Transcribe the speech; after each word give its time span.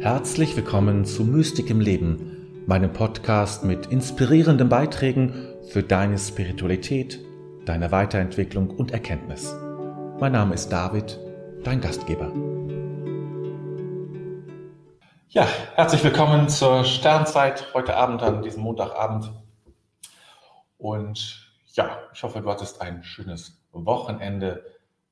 Herzlich 0.00 0.56
willkommen 0.56 1.04
zu 1.04 1.24
Mystik 1.24 1.68
im 1.68 1.78
Leben, 1.78 2.64
meinem 2.66 2.90
Podcast 2.90 3.64
mit 3.64 3.84
inspirierenden 3.88 4.70
Beiträgen 4.70 5.54
für 5.68 5.82
deine 5.82 6.18
Spiritualität, 6.18 7.20
deine 7.66 7.92
Weiterentwicklung 7.92 8.70
und 8.70 8.92
Erkenntnis. 8.92 9.54
Mein 10.18 10.32
Name 10.32 10.54
ist 10.54 10.70
David, 10.70 11.20
dein 11.64 11.82
Gastgeber. 11.82 12.32
Ja, 15.28 15.46
herzlich 15.74 16.02
willkommen 16.02 16.48
zur 16.48 16.84
Sternzeit 16.84 17.66
heute 17.74 17.94
Abend, 17.94 18.22
an 18.22 18.40
diesem 18.40 18.62
Montagabend. 18.62 19.30
Und 20.78 21.46
ja, 21.74 21.98
ich 22.14 22.22
hoffe, 22.22 22.40
du 22.40 22.48
hattest 22.48 22.80
ein 22.80 23.04
schönes 23.04 23.60
Wochenende, 23.72 24.64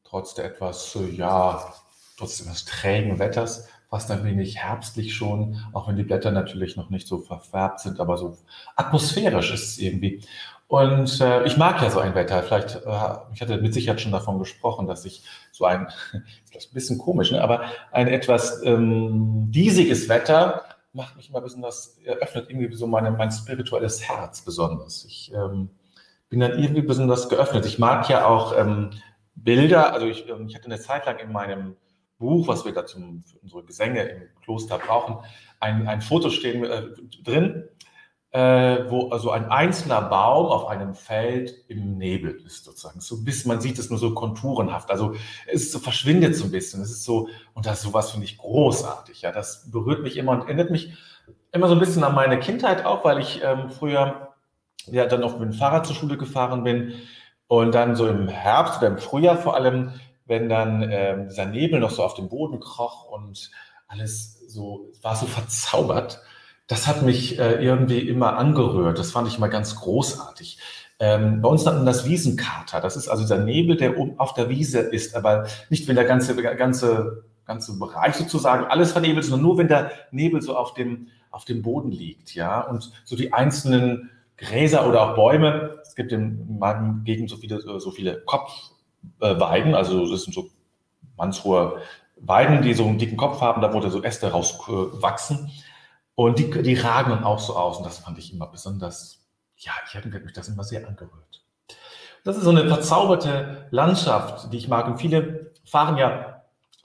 trotz 0.02 0.32
der 0.32 0.46
etwas, 0.46 0.96
ja, 1.12 1.74
trotz 2.16 2.38
des 2.38 2.64
trägen 2.64 3.18
Wetters 3.18 3.68
fast 3.88 4.10
ein 4.10 4.24
wenig 4.24 4.58
herbstlich 4.58 5.14
schon, 5.14 5.56
auch 5.72 5.88
wenn 5.88 5.96
die 5.96 6.02
Blätter 6.02 6.30
natürlich 6.30 6.76
noch 6.76 6.90
nicht 6.90 7.08
so 7.08 7.18
verfärbt 7.18 7.80
sind, 7.80 8.00
aber 8.00 8.18
so 8.18 8.36
atmosphärisch 8.76 9.52
ist 9.52 9.68
es 9.68 9.78
irgendwie. 9.78 10.22
Und 10.66 11.22
äh, 11.22 11.44
ich 11.44 11.56
mag 11.56 11.80
ja 11.80 11.88
so 11.88 11.98
ein 11.98 12.14
Wetter. 12.14 12.42
Vielleicht, 12.42 12.76
äh, 12.76 13.16
ich 13.32 13.40
hatte 13.40 13.56
mit 13.56 13.72
Sicherheit 13.72 14.02
schon 14.02 14.12
davon 14.12 14.38
gesprochen, 14.38 14.86
dass 14.86 15.06
ich 15.06 15.22
so 15.50 15.64
ein, 15.64 15.88
ist 16.54 16.70
ein 16.70 16.74
bisschen 16.74 16.98
komisch, 16.98 17.32
ne, 17.32 17.42
aber 17.42 17.62
ein 17.90 18.06
etwas 18.06 18.62
ähm, 18.62 19.50
diesiges 19.50 20.10
Wetter 20.10 20.64
macht 20.92 21.16
mich 21.16 21.30
immer 21.30 21.40
besonders, 21.40 21.98
öffnet 22.04 22.50
irgendwie 22.50 22.74
so 22.74 22.86
meine, 22.86 23.10
mein 23.10 23.30
spirituelles 23.30 24.02
Herz 24.02 24.42
besonders. 24.42 25.06
Ich 25.06 25.32
ähm, 25.32 25.70
bin 26.28 26.40
dann 26.40 26.58
irgendwie 26.58 26.82
besonders 26.82 27.30
geöffnet. 27.30 27.64
Ich 27.64 27.78
mag 27.78 28.08
ja 28.10 28.26
auch 28.26 28.54
ähm, 28.56 28.90
Bilder, 29.34 29.94
also 29.94 30.06
ich, 30.06 30.28
ähm, 30.28 30.48
ich 30.48 30.54
hatte 30.54 30.66
eine 30.66 30.80
Zeit 30.80 31.06
lang 31.06 31.18
in 31.18 31.32
meinem 31.32 31.76
Buch, 32.18 32.48
was 32.48 32.64
wir 32.64 32.72
da 32.72 32.84
für 32.84 32.98
unsere 33.42 33.64
Gesänge 33.64 34.02
im 34.02 34.22
Kloster 34.42 34.78
brauchen, 34.78 35.18
ein, 35.60 35.88
ein 35.88 36.00
Foto 36.00 36.30
stehen 36.30 36.64
äh, 36.64 36.88
drin, 37.22 37.64
äh, 38.30 38.90
wo 38.90 39.08
also 39.08 39.30
ein 39.30 39.50
einzelner 39.50 40.02
Baum 40.02 40.46
auf 40.46 40.66
einem 40.66 40.94
Feld 40.94 41.54
im 41.68 41.96
Nebel 41.96 42.42
ist 42.44 42.64
sozusagen. 42.64 43.00
So 43.00 43.24
bis 43.24 43.46
man 43.46 43.60
sieht 43.60 43.78
es 43.78 43.88
nur 43.88 43.98
so 43.98 44.14
konturenhaft. 44.14 44.90
Also 44.90 45.14
es 45.46 45.72
so, 45.72 45.78
verschwindet 45.78 46.36
so 46.36 46.44
ein 46.44 46.50
bisschen. 46.50 46.82
Es 46.82 46.90
ist 46.90 47.04
so, 47.04 47.28
und 47.54 47.66
das 47.66 47.82
sowas 47.82 48.10
finde 48.10 48.26
ich 48.26 48.36
großartig. 48.36 49.22
Ja, 49.22 49.32
das 49.32 49.70
berührt 49.70 50.02
mich 50.02 50.16
immer 50.16 50.32
und 50.32 50.42
erinnert 50.42 50.70
mich 50.70 50.92
immer 51.52 51.68
so 51.68 51.74
ein 51.74 51.80
bisschen 51.80 52.04
an 52.04 52.14
meine 52.14 52.38
Kindheit 52.38 52.84
auch, 52.84 53.04
weil 53.04 53.20
ich 53.20 53.42
ähm, 53.42 53.70
früher 53.70 54.34
ja 54.86 55.06
dann 55.06 55.22
auf 55.22 55.38
mit 55.38 55.50
dem 55.50 55.52
Fahrrad 55.52 55.86
zur 55.86 55.96
Schule 55.96 56.18
gefahren 56.18 56.64
bin 56.64 56.94
und 57.46 57.74
dann 57.74 57.96
so 57.96 58.06
im 58.06 58.28
Herbst 58.28 58.78
oder 58.78 58.88
im 58.88 58.98
Frühjahr 58.98 59.38
vor 59.38 59.54
allem 59.54 59.92
wenn 60.28 60.48
dann 60.48 60.86
ähm, 60.90 61.28
dieser 61.28 61.46
Nebel 61.46 61.80
noch 61.80 61.90
so 61.90 62.04
auf 62.04 62.14
dem 62.14 62.28
Boden 62.28 62.60
kroch 62.60 63.10
und 63.10 63.50
alles 63.88 64.38
so, 64.48 64.90
war 65.02 65.16
so 65.16 65.26
verzaubert. 65.26 66.20
Das 66.66 66.86
hat 66.86 67.02
mich 67.02 67.38
äh, 67.38 67.64
irgendwie 67.64 68.00
immer 68.00 68.36
angerührt. 68.36 68.98
Das 68.98 69.10
fand 69.10 69.26
ich 69.26 69.38
immer 69.38 69.48
ganz 69.48 69.74
großartig. 69.76 70.58
Ähm, 71.00 71.40
bei 71.40 71.48
uns 71.48 71.64
nannten 71.64 71.86
das 71.86 72.04
Wiesenkater. 72.04 72.80
Das 72.80 72.96
ist 72.96 73.08
also 73.08 73.22
dieser 73.22 73.38
Nebel, 73.38 73.76
der 73.76 73.98
oben 73.98 74.18
auf 74.18 74.34
der 74.34 74.48
Wiese 74.48 74.80
ist, 74.80 75.14
aber 75.14 75.46
nicht, 75.70 75.88
wenn 75.88 75.96
der 75.96 76.04
ganze, 76.04 76.36
ganze, 76.36 77.24
ganze 77.46 77.78
Bereich 77.78 78.16
sozusagen 78.16 78.64
alles 78.64 78.92
vernebelt, 78.92 79.24
sondern 79.24 79.42
nur, 79.42 79.58
wenn 79.58 79.68
der 79.68 79.92
Nebel 80.10 80.42
so 80.42 80.56
auf 80.56 80.74
dem, 80.74 81.08
auf 81.30 81.44
dem 81.44 81.62
Boden 81.62 81.90
liegt, 81.90 82.34
ja, 82.34 82.60
und 82.60 82.92
so 83.04 83.16
die 83.16 83.32
einzelnen 83.32 84.10
Gräser 84.36 84.88
oder 84.88 85.02
auch 85.02 85.14
Bäume. 85.14 85.78
Es 85.82 85.94
gibt 85.94 86.12
in 86.12 86.58
meinem 86.58 87.04
Gegend 87.04 87.30
so 87.30 87.36
viele, 87.36 87.60
so 87.80 87.90
viele 87.90 88.20
Kopf, 88.22 88.52
äh, 89.20 89.38
Weiden, 89.38 89.74
also 89.74 90.10
das 90.10 90.24
sind 90.24 90.34
so 90.34 90.48
mannshohe 91.16 91.82
Weiden, 92.16 92.62
die 92.62 92.74
so 92.74 92.84
einen 92.84 92.98
dicken 92.98 93.16
Kopf 93.16 93.40
haben, 93.40 93.62
da 93.62 93.72
wurde 93.72 93.90
so 93.90 94.02
Äste 94.02 94.30
rauswachsen. 94.30 95.50
Und 96.14 96.38
die, 96.38 96.50
die 96.62 96.74
ragen 96.74 97.10
dann 97.10 97.22
auch 97.22 97.38
so 97.38 97.56
aus. 97.56 97.78
Und 97.78 97.86
das 97.86 97.98
fand 97.98 98.18
ich 98.18 98.32
immer 98.32 98.48
besonders, 98.48 99.20
ja, 99.56 99.72
ich 99.86 99.94
habe 99.94 100.08
mich 100.08 100.32
das 100.32 100.48
immer 100.48 100.64
sehr 100.64 100.86
angerührt. 100.86 101.44
Das 102.24 102.36
ist 102.36 102.42
so 102.42 102.50
eine 102.50 102.66
verzauberte 102.66 103.68
Landschaft, 103.70 104.52
die 104.52 104.56
ich 104.56 104.68
mag. 104.68 104.88
Und 104.88 104.98
viele 104.98 105.52
fahren 105.64 105.96
ja 105.96 106.42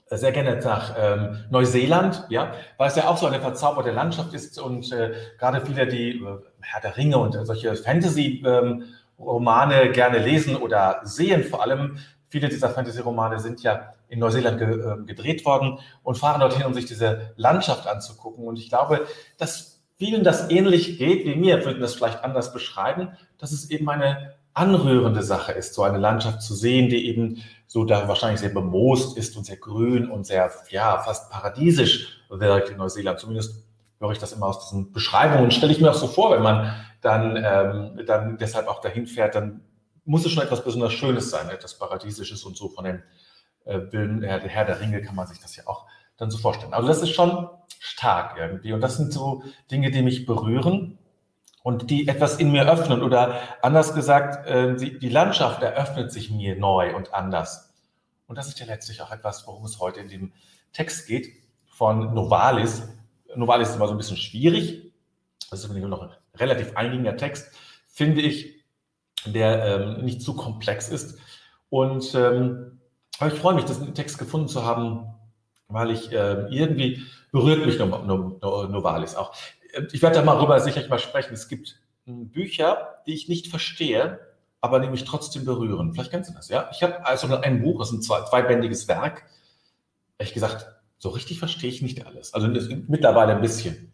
sehr 0.08 0.32
gerne 0.32 0.60
nach 0.60 0.94
ähm, 0.96 1.44
Neuseeland, 1.50 2.24
ja, 2.28 2.52
weil 2.78 2.88
es 2.88 2.96
ja 2.96 3.08
auch 3.08 3.16
so 3.16 3.26
eine 3.26 3.40
verzauberte 3.40 3.90
Landschaft 3.90 4.32
ist 4.34 4.60
und 4.60 4.92
äh, 4.92 5.14
gerade 5.38 5.64
viele, 5.64 5.88
die 5.88 6.20
äh, 6.20 6.38
Herr 6.60 6.80
der 6.80 6.96
Ringe 6.96 7.18
und 7.18 7.32
solche 7.44 7.74
Fantasy 7.74 8.42
ähm, 8.46 8.84
Romane 9.24 9.90
gerne 9.90 10.18
lesen 10.18 10.56
oder 10.56 11.00
sehen. 11.04 11.44
Vor 11.44 11.62
allem 11.62 11.98
viele 12.28 12.48
dieser 12.48 12.70
Fantasy-Romane 12.70 13.38
sind 13.40 13.62
ja 13.62 13.94
in 14.08 14.18
Neuseeland 14.18 14.58
ge 14.58 14.68
äh, 14.68 15.04
gedreht 15.04 15.44
worden 15.44 15.78
und 16.02 16.18
fahren 16.18 16.40
dorthin, 16.40 16.66
um 16.66 16.74
sich 16.74 16.86
diese 16.86 17.32
Landschaft 17.36 17.86
anzugucken. 17.86 18.46
Und 18.46 18.58
ich 18.58 18.68
glaube, 18.68 19.06
dass 19.38 19.82
vielen 19.96 20.24
das 20.24 20.50
ähnlich 20.50 20.98
geht 20.98 21.24
wie 21.24 21.36
mir, 21.36 21.64
würden 21.64 21.80
das 21.80 21.94
vielleicht 21.94 22.22
anders 22.22 22.52
beschreiben, 22.52 23.16
dass 23.38 23.52
es 23.52 23.70
eben 23.70 23.88
eine 23.88 24.34
anrührende 24.52 25.22
Sache 25.22 25.52
ist, 25.52 25.74
so 25.74 25.82
eine 25.82 25.98
Landschaft 25.98 26.42
zu 26.42 26.54
sehen, 26.54 26.88
die 26.88 27.06
eben 27.08 27.42
so 27.66 27.84
da 27.84 28.06
wahrscheinlich 28.06 28.40
sehr 28.40 28.50
bemoost 28.50 29.16
ist 29.16 29.36
und 29.36 29.44
sehr 29.44 29.56
grün 29.56 30.08
und 30.08 30.26
sehr, 30.26 30.50
ja, 30.70 30.98
fast 30.98 31.30
paradiesisch 31.30 32.20
wirkt 32.28 32.70
in 32.70 32.76
Neuseeland. 32.76 33.18
Zumindest 33.18 33.64
höre 34.04 34.12
ich 34.12 34.18
das 34.18 34.32
immer 34.32 34.46
aus 34.46 34.68
diesen 34.68 34.92
Beschreibungen 34.92 35.50
stelle 35.50 35.72
ich 35.72 35.80
mir 35.80 35.90
auch 35.90 35.94
so 35.94 36.06
vor, 36.06 36.30
wenn 36.30 36.42
man 36.42 36.74
dann, 37.00 37.36
ähm, 37.36 38.06
dann 38.06 38.38
deshalb 38.38 38.68
auch 38.68 38.80
dahin 38.80 39.06
fährt, 39.06 39.34
dann 39.34 39.62
muss 40.04 40.24
es 40.24 40.32
schon 40.32 40.42
etwas 40.42 40.64
besonders 40.64 40.92
Schönes 40.92 41.30
sein, 41.30 41.48
etwas 41.48 41.78
Paradiesisches 41.78 42.44
und 42.44 42.56
so 42.56 42.68
von 42.68 42.84
dem 42.84 43.02
äh, 43.64 43.80
der 43.90 44.40
Herr 44.40 44.64
der 44.64 44.80
Ringe 44.80 45.02
kann 45.02 45.14
man 45.14 45.26
sich 45.26 45.40
das 45.40 45.56
ja 45.56 45.64
auch 45.66 45.86
dann 46.16 46.30
so 46.30 46.38
vorstellen. 46.38 46.74
Also 46.74 46.86
das 46.86 47.02
ist 47.02 47.14
schon 47.14 47.48
stark 47.80 48.36
irgendwie 48.38 48.72
und 48.72 48.80
das 48.80 48.96
sind 48.96 49.12
so 49.12 49.42
Dinge, 49.70 49.90
die 49.90 50.02
mich 50.02 50.26
berühren 50.26 50.98
und 51.62 51.90
die 51.90 52.06
etwas 52.08 52.36
in 52.36 52.52
mir 52.52 52.68
öffnen 52.70 53.02
oder 53.02 53.40
anders 53.62 53.94
gesagt, 53.94 54.46
äh, 54.46 54.76
die, 54.76 54.98
die 54.98 55.08
Landschaft 55.08 55.62
eröffnet 55.62 56.12
sich 56.12 56.30
mir 56.30 56.56
neu 56.56 56.94
und 56.94 57.14
anders. 57.14 57.72
Und 58.26 58.36
das 58.36 58.48
ist 58.48 58.60
ja 58.60 58.66
letztlich 58.66 59.02
auch 59.02 59.10
etwas, 59.10 59.46
worum 59.46 59.64
es 59.64 59.80
heute 59.80 60.00
in 60.00 60.08
dem 60.08 60.32
Text 60.72 61.06
geht 61.06 61.32
von 61.66 62.14
Novalis, 62.14 62.88
Novalis 63.36 63.70
ist 63.70 63.76
immer 63.76 63.86
so 63.86 63.94
ein 63.94 63.98
bisschen 63.98 64.16
schwierig. 64.16 64.92
Das 65.50 65.64
ist 65.64 65.68
noch 65.68 66.02
ein 66.02 66.10
relativ 66.36 66.76
eingängiger 66.76 67.16
Text, 67.16 67.52
finde 67.88 68.22
ich, 68.22 68.64
der 69.24 69.64
ähm, 69.64 70.04
nicht 70.04 70.22
zu 70.22 70.34
komplex 70.34 70.88
ist. 70.88 71.18
Und 71.70 72.14
ähm, 72.14 72.80
aber 73.18 73.32
ich 73.32 73.38
freue 73.38 73.54
mich, 73.54 73.64
diesen 73.64 73.94
Text 73.94 74.18
gefunden 74.18 74.48
zu 74.48 74.64
haben, 74.64 75.06
weil 75.68 75.90
ich 75.90 76.12
äh, 76.12 76.48
irgendwie 76.50 77.02
berührt 77.30 77.64
mich 77.64 77.78
Novalis 77.78 79.14
auch. 79.14 79.34
Ich 79.92 80.02
werde 80.02 80.16
da 80.16 80.24
mal 80.24 80.38
rüber 80.38 80.58
sicherlich 80.60 80.88
mal 80.88 80.98
sprechen. 80.98 81.34
Es 81.34 81.48
gibt 81.48 81.80
hm, 82.06 82.30
Bücher, 82.30 83.02
die 83.06 83.14
ich 83.14 83.28
nicht 83.28 83.48
verstehe, 83.48 84.20
aber 84.60 84.80
die 84.80 84.88
mich 84.88 85.04
trotzdem 85.04 85.44
berühren. 85.44 85.92
Vielleicht 85.92 86.10
kennst 86.10 86.30
du 86.30 86.34
das, 86.34 86.48
ja? 86.48 86.68
Ich 86.72 86.82
habe 86.82 87.04
also 87.04 87.34
ein 87.36 87.62
Buch, 87.62 87.78
das 87.78 87.88
ist 87.88 87.94
ein 87.94 88.02
zwei, 88.02 88.22
zweibändiges 88.22 88.88
Werk. 88.88 89.24
Ehrlich 90.18 90.34
gesagt, 90.34 90.66
so 90.98 91.10
richtig 91.10 91.38
verstehe 91.38 91.70
ich 91.70 91.82
nicht 91.82 92.06
alles. 92.06 92.34
Also 92.34 92.48
mittlerweile 92.48 93.34
ein 93.34 93.40
bisschen. 93.40 93.92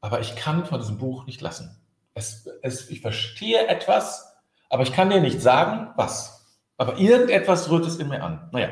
Aber 0.00 0.20
ich 0.20 0.36
kann 0.36 0.64
von 0.64 0.80
diesem 0.80 0.98
Buch 0.98 1.26
nicht 1.26 1.40
lassen. 1.40 1.80
Es, 2.14 2.46
es, 2.62 2.90
ich 2.90 3.00
verstehe 3.00 3.66
etwas, 3.68 4.36
aber 4.68 4.82
ich 4.82 4.92
kann 4.92 5.10
dir 5.10 5.20
nicht 5.20 5.40
sagen, 5.40 5.92
was. 5.96 6.46
Aber 6.76 6.98
irgendetwas 6.98 7.70
rührt 7.70 7.86
es 7.86 7.96
in 7.96 8.08
mir 8.08 8.22
an. 8.22 8.48
Naja, 8.52 8.70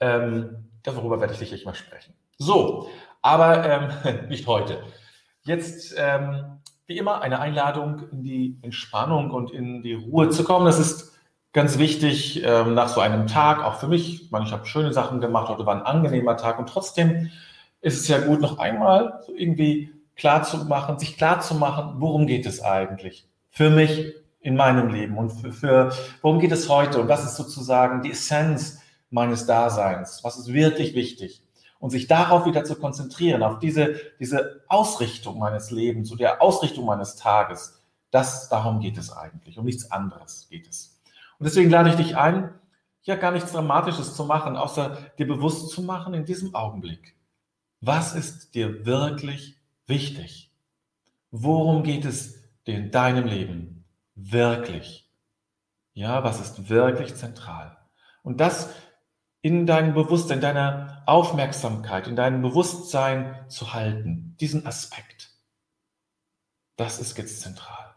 ähm, 0.00 0.70
darüber 0.82 1.20
werde 1.20 1.32
ich 1.32 1.38
sicherlich 1.38 1.64
mal 1.64 1.74
sprechen. 1.74 2.14
So, 2.38 2.90
aber 3.22 3.64
ähm, 4.04 4.28
nicht 4.28 4.46
heute. 4.46 4.82
Jetzt, 5.44 5.94
ähm, 5.96 6.60
wie 6.86 6.98
immer, 6.98 7.22
eine 7.22 7.40
Einladung 7.40 8.08
in 8.10 8.22
die 8.22 8.58
Entspannung 8.62 9.30
und 9.30 9.50
in 9.50 9.82
die 9.82 9.94
Ruhe 9.94 10.28
zu 10.30 10.44
kommen. 10.44 10.66
Das 10.66 10.78
ist 10.78 11.15
ganz 11.56 11.78
wichtig 11.78 12.42
ähm, 12.44 12.74
nach 12.74 12.88
so 12.88 13.00
einem 13.00 13.26
Tag, 13.26 13.64
auch 13.64 13.76
für 13.80 13.88
mich. 13.88 14.24
Ich 14.24 14.30
meine, 14.30 14.44
ich 14.44 14.52
habe 14.52 14.66
schöne 14.66 14.92
Sachen 14.92 15.22
gemacht, 15.22 15.48
heute 15.48 15.64
war 15.64 15.74
ein 15.74 15.86
angenehmer 15.86 16.36
Tag 16.36 16.58
und 16.58 16.68
trotzdem 16.68 17.30
ist 17.80 17.98
es 17.98 18.08
ja 18.08 18.18
gut, 18.18 18.42
noch 18.42 18.58
einmal 18.58 19.22
so 19.26 19.32
irgendwie 19.34 19.90
klar 20.16 20.42
zu 20.42 20.58
machen, 20.66 20.98
sich 20.98 21.16
klar 21.16 21.40
zu 21.40 21.54
machen, 21.54 21.94
worum 21.96 22.26
geht 22.26 22.44
es 22.44 22.62
eigentlich 22.62 23.26
für 23.48 23.70
mich 23.70 24.12
in 24.40 24.54
meinem 24.54 24.90
Leben 24.90 25.16
und 25.16 25.30
für, 25.30 25.50
für 25.50 25.92
worum 26.20 26.40
geht 26.40 26.52
es 26.52 26.68
heute 26.68 27.00
und 27.00 27.08
was 27.08 27.24
ist 27.24 27.36
sozusagen 27.36 28.02
die 28.02 28.10
Essenz 28.10 28.82
meines 29.08 29.46
Daseins, 29.46 30.22
was 30.22 30.36
ist 30.36 30.52
wirklich 30.52 30.94
wichtig 30.94 31.42
und 31.78 31.88
sich 31.88 32.06
darauf 32.06 32.44
wieder 32.44 32.64
zu 32.64 32.76
konzentrieren, 32.76 33.42
auf 33.42 33.60
diese, 33.60 33.96
diese 34.20 34.60
Ausrichtung 34.68 35.38
meines 35.38 35.70
Lebens, 35.70 36.10
so 36.10 36.16
der 36.16 36.42
Ausrichtung 36.42 36.84
meines 36.84 37.16
Tages, 37.16 37.82
das, 38.10 38.50
darum 38.50 38.80
geht 38.80 38.98
es 38.98 39.10
eigentlich, 39.10 39.58
um 39.58 39.64
nichts 39.64 39.90
anderes 39.90 40.48
geht 40.50 40.68
es. 40.68 40.85
Und 41.38 41.44
deswegen 41.44 41.70
lade 41.70 41.90
ich 41.90 41.96
dich 41.96 42.16
ein, 42.16 42.58
ja 43.02 43.16
gar 43.16 43.32
nichts 43.32 43.52
Dramatisches 43.52 44.14
zu 44.14 44.24
machen, 44.24 44.56
außer 44.56 44.96
dir 45.18 45.26
bewusst 45.26 45.70
zu 45.70 45.82
machen 45.82 46.14
in 46.14 46.24
diesem 46.24 46.54
Augenblick. 46.54 47.16
Was 47.80 48.14
ist 48.14 48.54
dir 48.54 48.84
wirklich 48.84 49.56
wichtig? 49.86 50.52
Worum 51.30 51.82
geht 51.82 52.04
es 52.04 52.42
dir 52.66 52.76
in 52.76 52.90
deinem 52.90 53.26
Leben 53.26 53.84
wirklich? 54.14 55.10
Ja, 55.92 56.24
was 56.24 56.40
ist 56.40 56.68
wirklich 56.68 57.14
zentral? 57.14 57.76
Und 58.22 58.40
das 58.40 58.70
in 59.46 59.64
deinem 59.64 59.94
Bewusstsein, 59.94 60.38
in 60.38 60.42
deiner 60.42 61.04
Aufmerksamkeit, 61.06 62.08
in 62.08 62.16
deinem 62.16 62.42
Bewusstsein 62.42 63.48
zu 63.48 63.72
halten. 63.72 64.36
Diesen 64.40 64.66
Aspekt. 64.66 65.30
Das 66.74 66.98
ist 66.98 67.16
jetzt 67.16 67.42
zentral. 67.42 67.94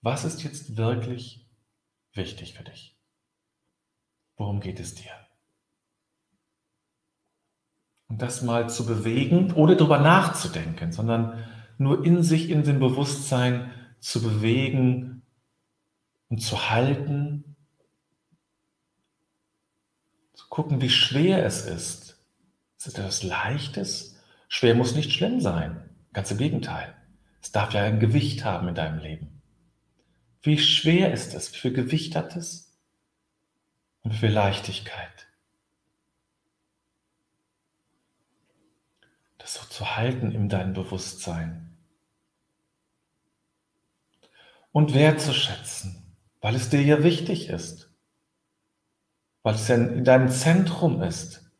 Was 0.00 0.24
ist 0.24 0.44
jetzt 0.44 0.76
wirklich 0.76 1.43
wichtig 2.14 2.54
für 2.54 2.64
dich? 2.64 2.96
Worum 4.36 4.60
geht 4.60 4.80
es 4.80 4.94
dir? 4.94 5.12
Und 8.08 8.22
das 8.22 8.42
mal 8.42 8.68
zu 8.68 8.86
bewegen, 8.86 9.52
ohne 9.54 9.76
darüber 9.76 9.98
nachzudenken, 9.98 10.92
sondern 10.92 11.44
nur 11.78 12.04
in 12.04 12.22
sich, 12.22 12.50
in 12.50 12.62
dem 12.62 12.78
Bewusstsein 12.78 13.70
zu 13.98 14.22
bewegen 14.22 15.22
und 16.28 16.38
zu 16.38 16.70
halten, 16.70 17.56
zu 20.34 20.46
gucken, 20.48 20.80
wie 20.80 20.90
schwer 20.90 21.44
es 21.44 21.64
ist. 21.64 22.22
Ist 22.76 22.86
es 22.86 22.94
etwas 22.94 23.22
Leichtes? 23.22 24.22
Schwer 24.48 24.74
muss 24.74 24.94
nicht 24.94 25.12
schlimm 25.12 25.40
sein. 25.40 25.88
Ganz 26.12 26.30
im 26.30 26.38
Gegenteil. 26.38 26.94
Es 27.40 27.50
darf 27.50 27.72
ja 27.72 27.82
ein 27.82 27.98
Gewicht 27.98 28.44
haben 28.44 28.68
in 28.68 28.74
deinem 28.74 28.98
Leben. 28.98 29.33
Wie 30.44 30.58
schwer 30.58 31.10
ist 31.10 31.32
es? 31.32 31.54
Wie 31.54 31.58
viel 31.58 31.72
Gewicht 31.72 32.14
hat 32.14 32.36
es? 32.36 32.70
Und 34.02 34.12
wie 34.12 34.18
viel 34.18 34.30
Leichtigkeit? 34.30 35.26
Das 39.38 39.54
so 39.54 39.64
zu 39.64 39.96
halten 39.96 40.32
in 40.32 40.50
deinem 40.50 40.74
Bewusstsein. 40.74 41.78
Und 44.70 44.92
wertzuschätzen, 44.92 46.14
weil 46.42 46.54
es 46.56 46.68
dir 46.68 46.82
ja 46.82 47.02
wichtig 47.02 47.48
ist. 47.48 47.90
Weil 49.42 49.54
es 49.54 49.68
ja 49.68 49.76
in 49.76 50.04
deinem 50.04 50.28
Zentrum 50.28 51.00
ist. 51.02 51.50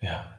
Ja. 0.00 0.37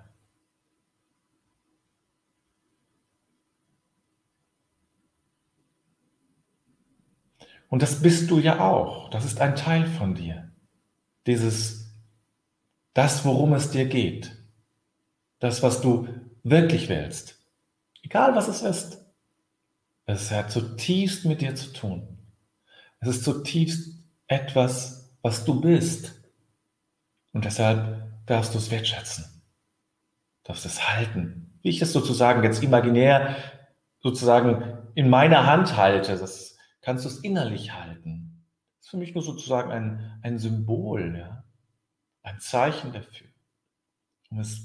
Und 7.69 7.81
das 7.81 8.01
bist 8.01 8.29
du 8.29 8.39
ja 8.39 8.59
auch. 8.59 9.09
Das 9.09 9.25
ist 9.25 9.39
ein 9.39 9.55
Teil 9.55 9.85
von 9.85 10.15
dir. 10.15 10.51
Dieses, 11.27 11.93
das, 12.93 13.23
worum 13.23 13.53
es 13.53 13.71
dir 13.71 13.85
geht. 13.85 14.35
Das, 15.39 15.63
was 15.63 15.79
du 15.79 16.07
wirklich 16.43 16.89
willst. 16.89 17.39
Egal 18.01 18.35
was 18.35 18.47
es 18.47 18.63
ist. 18.63 19.05
Es 20.05 20.31
hat 20.31 20.51
zutiefst 20.51 21.25
mit 21.25 21.41
dir 21.41 21.53
zu 21.55 21.71
tun. 21.71 22.17
Es 22.99 23.07
ist 23.09 23.23
zutiefst 23.23 23.99
etwas, 24.27 25.15
was 25.21 25.45
du 25.45 25.61
bist. 25.61 26.19
Und 27.31 27.45
deshalb 27.45 28.25
darfst 28.25 28.53
du 28.55 28.57
es 28.57 28.71
wertschätzen. 28.71 29.25
Darfst 30.43 30.65
es 30.65 30.89
halten. 30.89 31.59
Wie 31.61 31.69
ich 31.69 31.81
es 31.81 31.93
sozusagen 31.93 32.43
jetzt 32.43 32.63
imaginär 32.63 33.35
sozusagen 34.01 34.79
in 34.95 35.09
meiner 35.09 35.45
Hand 35.45 35.77
halte. 35.77 36.17
Das 36.17 36.48
kannst 36.81 37.05
du 37.05 37.09
es 37.09 37.19
innerlich 37.19 37.73
halten. 37.73 38.45
Das 38.77 38.85
ist 38.85 38.89
für 38.91 38.97
mich 38.97 39.13
nur 39.13 39.23
sozusagen 39.23 39.71
ein, 39.71 40.19
ein 40.23 40.39
Symbol, 40.39 41.17
ja? 41.17 41.43
ein 42.23 42.39
Zeichen 42.39 42.93
dafür, 42.93 43.27
um 44.29 44.39
es 44.39 44.61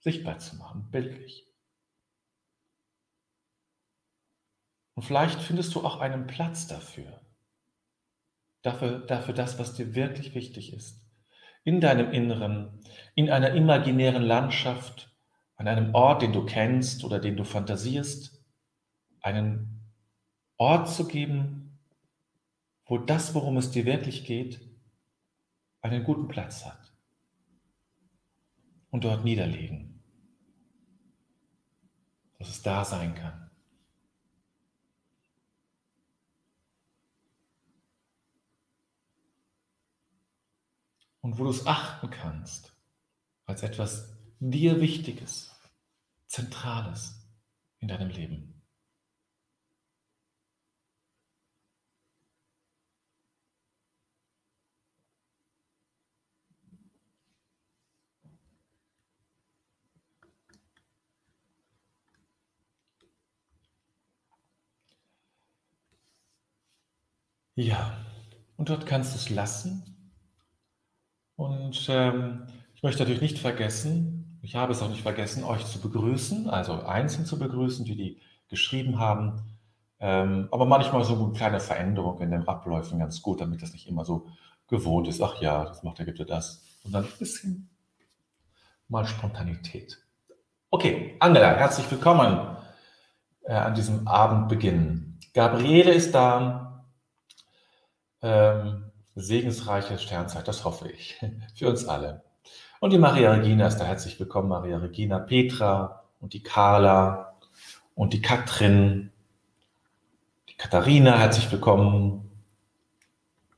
sichtbar 0.00 0.38
zu 0.38 0.56
machen, 0.56 0.90
bildlich. 0.90 1.46
Und 4.94 5.02
vielleicht 5.02 5.42
findest 5.42 5.74
du 5.74 5.84
auch 5.84 6.00
einen 6.00 6.26
Platz 6.26 6.66
dafür, 6.66 7.20
dafür, 8.62 9.00
dafür 9.00 9.34
das, 9.34 9.58
was 9.58 9.74
dir 9.74 9.94
wirklich 9.94 10.34
wichtig 10.34 10.72
ist. 10.72 11.04
In 11.64 11.80
deinem 11.80 12.12
Inneren, 12.12 12.80
in 13.14 13.30
einer 13.30 13.50
imaginären 13.50 14.22
Landschaft, 14.22 15.14
an 15.56 15.68
einem 15.68 15.94
Ort, 15.94 16.22
den 16.22 16.32
du 16.32 16.44
kennst 16.46 17.04
oder 17.04 17.18
den 17.18 17.36
du 17.36 17.44
fantasierst, 17.44 18.42
einen 19.20 19.75
Ort 20.58 20.88
zu 20.88 21.06
geben, 21.06 21.78
wo 22.86 22.98
das, 22.98 23.34
worum 23.34 23.56
es 23.56 23.70
dir 23.70 23.84
wirklich 23.84 24.24
geht, 24.24 24.60
einen 25.82 26.04
guten 26.04 26.28
Platz 26.28 26.64
hat. 26.64 26.92
Und 28.90 29.04
dort 29.04 29.24
niederlegen, 29.24 30.02
dass 32.38 32.48
es 32.48 32.62
da 32.62 32.84
sein 32.84 33.14
kann. 33.14 33.50
Und 41.20 41.38
wo 41.38 41.44
du 41.44 41.50
es 41.50 41.66
achten 41.66 42.08
kannst, 42.08 42.72
als 43.46 43.62
etwas 43.62 44.16
dir 44.38 44.80
Wichtiges, 44.80 45.54
Zentrales 46.26 47.26
in 47.78 47.88
deinem 47.88 48.10
Leben. 48.10 48.55
Ja, 67.56 67.96
und 68.58 68.68
dort 68.68 68.84
kannst 68.84 69.14
du 69.14 69.16
es 69.16 69.30
lassen. 69.30 70.12
Und 71.36 71.86
ähm, 71.88 72.46
ich 72.74 72.82
möchte 72.82 73.00
natürlich 73.00 73.22
nicht 73.22 73.38
vergessen, 73.38 74.38
ich 74.42 74.54
habe 74.56 74.72
es 74.72 74.82
auch 74.82 74.90
nicht 74.90 75.02
vergessen, 75.02 75.42
euch 75.42 75.64
zu 75.64 75.80
begrüßen, 75.80 76.50
also 76.50 76.82
einzeln 76.82 77.24
zu 77.24 77.38
begrüßen, 77.38 77.86
die 77.86 77.96
die 77.96 78.20
geschrieben 78.48 78.98
haben. 78.98 79.40
Ähm, 79.98 80.48
aber 80.52 80.66
manchmal 80.66 81.02
so 81.04 81.14
eine 81.14 81.32
kleine 81.32 81.58
Veränderung 81.58 82.20
in 82.20 82.30
den 82.30 82.46
Abläufen 82.46 82.98
ganz 82.98 83.22
gut, 83.22 83.40
damit 83.40 83.62
das 83.62 83.72
nicht 83.72 83.88
immer 83.88 84.04
so 84.04 84.26
gewohnt 84.68 85.08
ist. 85.08 85.22
Ach 85.22 85.40
ja, 85.40 85.64
das 85.64 85.82
macht 85.82 85.98
er, 85.98 86.04
gibt 86.04 86.20
er 86.20 86.26
das. 86.26 86.62
Und 86.84 86.92
dann 86.92 87.04
ein 87.04 87.18
bisschen 87.18 87.70
mal 88.88 89.06
Spontanität. 89.06 89.98
Okay, 90.68 91.16
Angela, 91.20 91.56
herzlich 91.56 91.90
willkommen 91.90 92.38
äh, 93.44 93.54
an 93.54 93.74
diesem 93.74 94.06
Abendbeginn. 94.06 95.18
Gabriele 95.32 95.92
ist 95.92 96.14
da, 96.14 96.65
ähm, 98.26 98.84
segensreiche 99.14 99.98
Sternzeit, 99.98 100.48
das 100.48 100.64
hoffe 100.64 100.88
ich, 100.88 101.18
für 101.54 101.68
uns 101.68 101.86
alle. 101.86 102.22
Und 102.80 102.92
die 102.92 102.98
Maria 102.98 103.32
Regina 103.32 103.68
ist 103.68 103.78
da 103.78 103.84
herzlich 103.84 104.18
willkommen, 104.18 104.48
Maria 104.48 104.78
Regina, 104.78 105.18
Petra 105.18 106.02
und 106.20 106.34
die 106.34 106.42
Carla 106.42 107.36
und 107.94 108.12
die 108.12 108.20
Katrin, 108.20 109.12
die 110.48 110.56
Katharina, 110.56 111.18
herzlich 111.18 111.50
willkommen. 111.50 112.30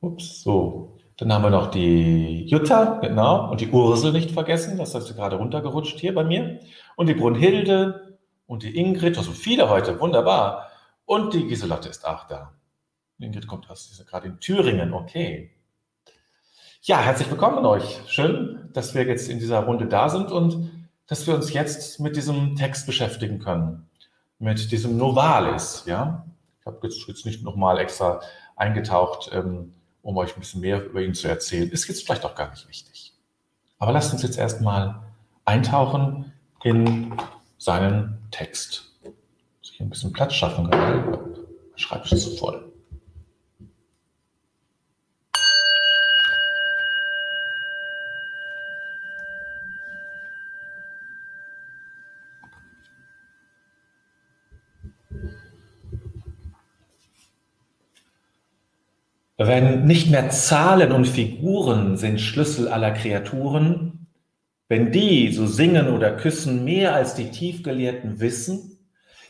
Ups, 0.01 0.43
so. 0.43 0.97
Dann 1.17 1.33
haben 1.33 1.43
wir 1.43 1.49
noch 1.49 1.69
die 1.71 2.45
Jutta, 2.45 2.99
genau, 3.01 3.51
und 3.51 3.59
die 3.59 3.69
Ursel 3.69 4.13
nicht 4.13 4.31
vergessen, 4.31 4.77
das 4.77 4.95
hast 4.95 5.09
du 5.09 5.15
gerade 5.15 5.35
runtergerutscht 5.35 5.99
hier 5.99 6.15
bei 6.15 6.23
mir. 6.23 6.61
Und 6.95 7.09
die 7.09 7.13
Brunhilde 7.13 8.17
und 8.47 8.63
die 8.63 8.77
Ingrid, 8.77 9.17
also 9.17 9.31
viele 9.31 9.69
heute, 9.69 9.99
wunderbar. 9.99 10.69
Und 11.05 11.33
die 11.33 11.45
Giselotte 11.47 11.89
ist 11.89 12.07
auch 12.07 12.25
da. 12.27 12.53
Ingrid 13.19 13.47
kommt 13.47 13.69
aus, 13.69 14.01
gerade 14.09 14.27
in 14.27 14.39
Thüringen, 14.39 14.93
okay. 14.93 15.51
Ja, 16.83 17.01
herzlich 17.01 17.29
willkommen 17.29 17.65
euch. 17.65 17.99
Schön, 18.07 18.69
dass 18.71 18.95
wir 18.95 19.05
jetzt 19.05 19.27
in 19.27 19.39
dieser 19.39 19.59
Runde 19.59 19.87
da 19.87 20.07
sind 20.07 20.31
und 20.31 20.71
dass 21.05 21.27
wir 21.27 21.35
uns 21.35 21.51
jetzt 21.51 21.99
mit 21.99 22.15
diesem 22.15 22.55
Text 22.55 22.85
beschäftigen 22.85 23.39
können. 23.39 23.89
Mit 24.39 24.71
diesem 24.71 24.95
Novalis, 24.95 25.83
ja. 25.85 26.25
Ich 26.61 26.65
habe 26.65 26.79
jetzt, 26.83 27.05
jetzt 27.07 27.25
nicht 27.25 27.43
nochmal 27.43 27.79
extra 27.79 28.21
eingetaucht, 28.55 29.31
ähm, 29.33 29.73
um 30.01 30.15
euch 30.15 30.37
ein 30.37 30.39
bisschen 30.39 30.61
mehr 30.61 30.85
über 30.85 31.01
ihn 31.01 31.13
zu 31.13 31.27
erzählen. 31.27 31.69
Ist 31.69 31.89
jetzt 31.89 32.05
vielleicht 32.05 32.23
auch 32.23 32.35
gar 32.35 32.49
nicht 32.51 32.69
wichtig. 32.69 33.13
Aber 33.79 33.91
lasst 33.91 34.13
uns 34.13 34.23
jetzt 34.23 34.37
erstmal 34.37 35.01
eintauchen 35.43 36.31
in 36.63 37.13
seinen 37.57 38.19
Text. 38.31 38.93
Muss 39.03 39.71
ich 39.73 39.81
ein 39.81 39.89
bisschen 39.89 40.13
Platz 40.13 40.35
schaffen 40.35 40.71
gerade. 40.71 41.19
Schreibtisch 41.75 42.13
ist 42.13 42.23
so 42.23 42.37
voll. 42.37 42.68
Wenn 59.41 59.85
nicht 59.85 60.11
mehr 60.11 60.29
Zahlen 60.31 60.91
und 60.91 61.07
Figuren 61.07 61.95
sind 61.95 62.19
Schlüssel 62.19 62.67
aller 62.67 62.91
Kreaturen, 62.91 64.07
wenn 64.67 64.91
die, 64.91 65.31
so 65.31 65.47
singen 65.47 65.87
oder 65.87 66.17
küssen, 66.17 66.65
mehr 66.65 66.93
als 66.93 67.15
die 67.15 67.31
Tiefgelehrten 67.31 68.19
wissen, 68.19 68.77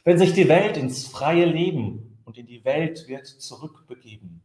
wenn 0.04 0.18
sich 0.18 0.34
die 0.34 0.50
Welt 0.50 0.78
ins 0.78 1.08
freie 1.08 1.46
Leben 1.46 2.18
und 2.25 2.39
in 2.39 2.48
die 2.48 2.66
Welt 2.66 3.08
wird 3.08 3.28
zurückbegeben, 3.28 4.42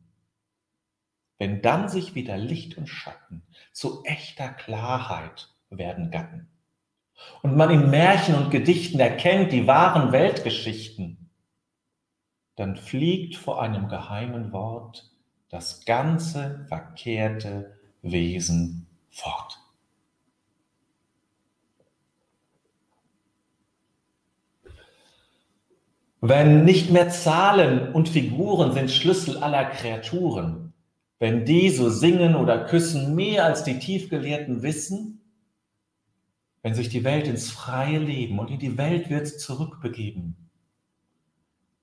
wenn 1.39 1.63
dann 1.63 1.89
sich 1.89 2.15
wieder 2.15 2.37
Licht 2.37 2.77
und 2.77 2.87
Schatten 2.87 3.43
zu 3.73 4.05
echter 4.05 4.51
Klarheit 4.51 5.49
werden 5.71 6.11
Gatten 6.11 6.47
und 7.41 7.57
man 7.57 7.71
in 7.71 7.89
Märchen 7.89 8.35
und 8.35 8.51
Gedichten 8.51 9.01
erkennt 9.01 9.51
die 9.51 9.67
wahren 9.67 10.13
Weltgeschichten, 10.13 11.31
dann 12.55 12.77
fliegt 12.77 13.37
vor 13.37 13.63
einem 13.63 13.89
geheimen 13.89 14.53
Wort 14.53 15.14
das 15.55 15.85
ganze 15.85 16.65
verkehrte 16.67 17.79
Wesen 18.03 18.89
fort. 19.13 19.61
Wenn 26.21 26.65
nicht 26.65 26.91
mehr 26.91 27.09
Zahlen 27.11 27.93
und 27.93 28.09
Figuren 28.09 28.73
sind 28.73 28.91
Schlüssel 28.91 29.37
aller 29.45 29.67
Kreaturen, 29.67 30.73
wenn 31.21 31.45
die 31.45 31.71
so 31.71 31.89
singen 31.89 32.35
oder 32.35 32.65
küssen 32.65 33.15
mehr 33.15 33.45
als 33.45 33.63
die 33.63 33.79
Tiefgelehrten 33.79 34.63
wissen, 34.63 35.21
wenn 36.63 36.75
sich 36.75 36.89
die 36.89 37.05
Welt 37.05 37.29
ins 37.29 37.53
freie 37.53 38.01
Leben 38.01 38.41
und 38.41 38.51
in 38.51 38.59
die 38.59 38.77
Welt 38.77 39.09
wird 39.09 39.29
zurückbegeben, 39.29 40.44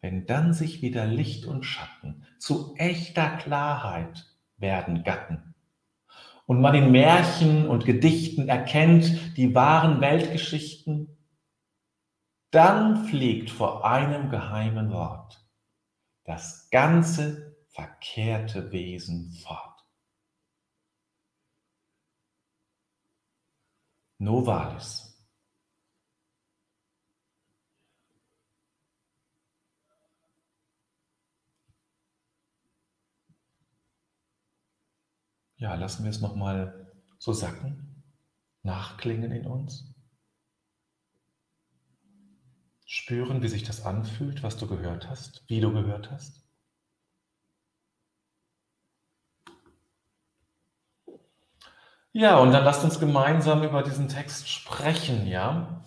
wenn 0.02 0.26
dann 0.26 0.54
sich 0.54 0.82
wieder 0.82 1.06
Licht 1.06 1.46
und 1.46 1.64
Schatten 1.64 2.26
zu 2.40 2.76
echter 2.76 3.38
Klarheit 3.38 4.26
werden 4.58 5.04
Gatten 5.04 5.54
und 6.46 6.60
man 6.60 6.76
in 6.76 6.92
Märchen 6.92 7.68
und 7.68 7.86
Gedichten 7.86 8.50
erkennt 8.50 9.38
die 9.38 9.56
wahren 9.56 10.02
Weltgeschichten, 10.02 11.18
dann 12.50 13.06
fliegt 13.06 13.50
vor 13.50 13.86
einem 13.86 14.30
geheimen 14.30 14.92
Wort 14.92 15.48
das 16.26 16.70
ganze 16.70 17.56
verkehrte 17.70 18.72
Wesen 18.72 19.32
fort. 19.32 19.86
Novalis. 24.18 25.11
Ja, 35.62 35.76
lassen 35.76 36.04
wir 36.04 36.10
es 36.10 36.22
nochmal 36.22 36.92
so 37.20 37.34
sacken, 37.34 38.04
nachklingen 38.64 39.32
in 39.32 39.46
uns. 39.46 39.94
Spüren, 42.88 43.44
wie 43.44 43.48
sich 43.48 43.62
das 43.62 43.86
anfühlt, 43.86 44.42
was 44.42 44.58
du 44.58 44.66
gehört 44.66 45.08
hast, 45.08 45.44
wie 45.48 45.62
du 45.62 45.72
gehört 45.72 46.10
hast. 46.10 46.42
Ja, 52.12 52.40
und 52.40 52.52
dann 52.54 52.66
lasst 52.66 52.84
uns 52.84 53.00
gemeinsam 53.00 53.62
über 53.64 53.84
diesen 53.84 54.10
Text 54.10 54.50
sprechen, 54.50 55.28
ja. 55.28 55.86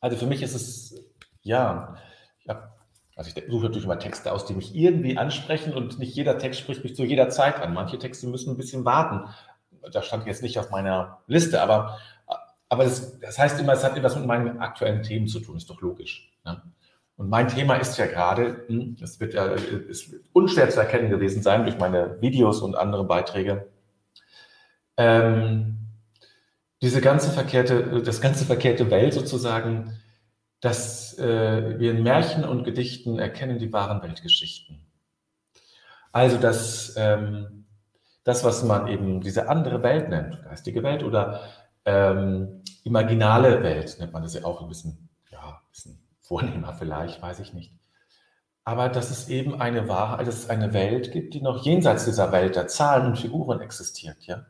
Also 0.00 0.16
für 0.16 0.26
mich 0.26 0.42
ist 0.42 0.54
es, 0.54 0.96
ja, 1.42 1.96
also 3.24 3.38
ich 3.40 3.50
suche 3.50 3.64
natürlich 3.64 3.84
immer 3.84 3.98
Texte 3.98 4.32
aus, 4.32 4.46
die 4.46 4.54
mich 4.54 4.74
irgendwie 4.74 5.16
ansprechen 5.16 5.74
und 5.74 5.98
nicht 5.98 6.14
jeder 6.14 6.38
Text 6.38 6.60
spricht 6.60 6.82
mich 6.82 6.96
zu 6.96 7.04
jeder 7.04 7.28
Zeit 7.28 7.60
an. 7.60 7.72
Manche 7.72 7.98
Texte 7.98 8.26
müssen 8.26 8.50
ein 8.50 8.56
bisschen 8.56 8.84
warten. 8.84 9.28
Da 9.92 10.02
stand 10.02 10.26
jetzt 10.26 10.42
nicht 10.42 10.58
auf 10.58 10.70
meiner 10.70 11.18
Liste, 11.26 11.62
aber, 11.62 11.98
aber 12.68 12.84
das, 12.84 13.18
das 13.20 13.38
heißt 13.38 13.60
immer, 13.60 13.74
es 13.74 13.84
hat 13.84 13.96
etwas 13.96 14.16
mit 14.16 14.26
meinen 14.26 14.58
aktuellen 14.58 15.02
Themen 15.02 15.26
zu 15.26 15.40
tun, 15.40 15.56
ist 15.56 15.70
doch 15.70 15.80
logisch. 15.80 16.32
Ne? 16.44 16.60
Und 17.16 17.28
mein 17.28 17.48
Thema 17.48 17.76
ist 17.76 17.98
ja 17.98 18.06
gerade, 18.06 18.64
hm, 18.66 18.96
es 19.00 19.20
wird 19.20 19.34
ja 19.34 19.46
ist 19.46 20.14
unschwer 20.32 20.70
zu 20.70 20.80
erkennen 20.80 21.10
gewesen 21.10 21.42
sein 21.42 21.64
durch 21.64 21.78
meine 21.78 22.20
Videos 22.20 22.60
und 22.60 22.74
andere 22.74 23.04
Beiträge, 23.04 23.68
ähm, 24.96 25.78
diese 26.80 27.00
ganze 27.00 27.30
verkehrte, 27.30 28.02
das 28.02 28.20
ganze 28.20 28.44
verkehrte 28.44 28.90
Welt 28.90 29.14
sozusagen, 29.14 30.01
dass 30.62 31.18
äh, 31.18 31.78
wir 31.78 31.90
in 31.90 32.04
Märchen 32.04 32.44
und 32.44 32.64
Gedichten 32.64 33.18
erkennen 33.18 33.58
die 33.58 33.72
wahren 33.72 34.00
Weltgeschichten. 34.00 34.86
Also 36.12 36.38
dass 36.38 36.94
ähm, 36.96 37.66
das, 38.24 38.44
was 38.44 38.62
man 38.62 38.86
eben 38.86 39.20
diese 39.20 39.48
andere 39.48 39.82
Welt 39.82 40.08
nennt, 40.08 40.42
geistige 40.44 40.84
Welt 40.84 41.02
oder 41.02 41.40
ähm, 41.84 42.62
imaginale 42.84 43.62
Welt, 43.64 43.96
nennt 43.98 44.12
man 44.12 44.22
das 44.22 44.34
ja 44.34 44.44
auch 44.44 44.62
ein 44.62 44.68
bisschen, 44.68 45.08
ja, 45.30 45.40
ein 45.40 45.70
bisschen 45.72 46.00
vornehmer 46.20 46.72
vielleicht, 46.74 47.20
weiß 47.20 47.40
ich 47.40 47.52
nicht. 47.52 47.72
Aber 48.64 48.88
dass 48.88 49.10
es 49.10 49.28
eben 49.28 49.60
eine 49.60 49.88
Wahrheit, 49.88 50.28
dass 50.28 50.44
es 50.44 50.50
eine 50.50 50.72
Welt 50.72 51.10
gibt, 51.10 51.34
die 51.34 51.42
noch 51.42 51.64
jenseits 51.64 52.04
dieser 52.04 52.30
Welt 52.30 52.54
der 52.54 52.68
Zahlen 52.68 53.08
und 53.08 53.18
Figuren 53.18 53.60
existiert, 53.60 54.18
ja. 54.20 54.46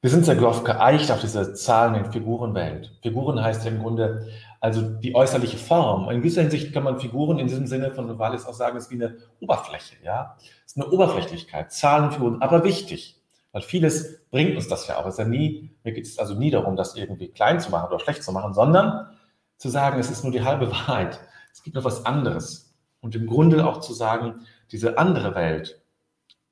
Wir 0.00 0.10
sind 0.10 0.24
sehr 0.24 0.36
darauf 0.36 0.62
geeicht, 0.62 1.10
auf 1.10 1.20
diese 1.20 1.54
Zahlen- 1.54 1.96
und 1.96 2.12
Figurenwelt. 2.12 2.92
Figuren 3.02 3.42
heißt 3.42 3.64
ja 3.64 3.72
im 3.72 3.80
Grunde 3.80 4.28
also 4.60 4.82
die 4.82 5.14
äußerliche 5.14 5.56
Form. 5.56 6.10
In 6.10 6.18
gewisser 6.18 6.42
Hinsicht 6.42 6.72
kann 6.72 6.82
man 6.82 6.98
Figuren 6.98 7.38
in 7.38 7.46
diesem 7.46 7.66
Sinne 7.66 7.92
von 7.92 8.06
Novalis 8.06 8.46
auch 8.46 8.54
sagen, 8.54 8.76
ist 8.76 8.90
wie 8.90 8.96
eine 8.96 9.16
Oberfläche. 9.40 9.96
Ja? 10.02 10.36
Es 10.64 10.72
ist 10.72 10.76
eine 10.76 10.90
Oberflächlichkeit, 10.90 11.72
Zahlen 11.72 12.04
und 12.04 12.14
Figuren, 12.14 12.42
aber 12.42 12.64
wichtig. 12.64 13.22
Weil 13.52 13.62
vieles 13.62 14.26
bringt 14.30 14.56
uns 14.56 14.68
das 14.68 14.86
ja 14.88 14.98
auch. 14.98 15.06
Es 15.06 15.14
ist 15.14 15.18
ja 15.18 15.24
nie, 15.24 15.74
mir 15.82 15.92
geht 15.92 16.06
es 16.06 16.18
also 16.18 16.34
nie 16.34 16.50
darum, 16.50 16.76
das 16.76 16.96
irgendwie 16.96 17.28
klein 17.28 17.60
zu 17.60 17.70
machen 17.70 17.88
oder 17.88 17.98
schlecht 17.98 18.22
zu 18.22 18.32
machen, 18.32 18.52
sondern 18.52 19.08
zu 19.56 19.68
sagen, 19.68 19.98
es 19.98 20.10
ist 20.10 20.22
nur 20.22 20.32
die 20.32 20.42
halbe 20.42 20.70
Wahrheit. 20.70 21.20
Es 21.52 21.62
gibt 21.62 21.76
noch 21.76 21.84
was 21.84 22.04
anderes. 22.04 22.74
Und 23.00 23.14
im 23.14 23.26
Grunde 23.26 23.66
auch 23.66 23.80
zu 23.80 23.94
sagen, 23.94 24.46
diese 24.70 24.98
andere 24.98 25.34
Welt 25.34 25.80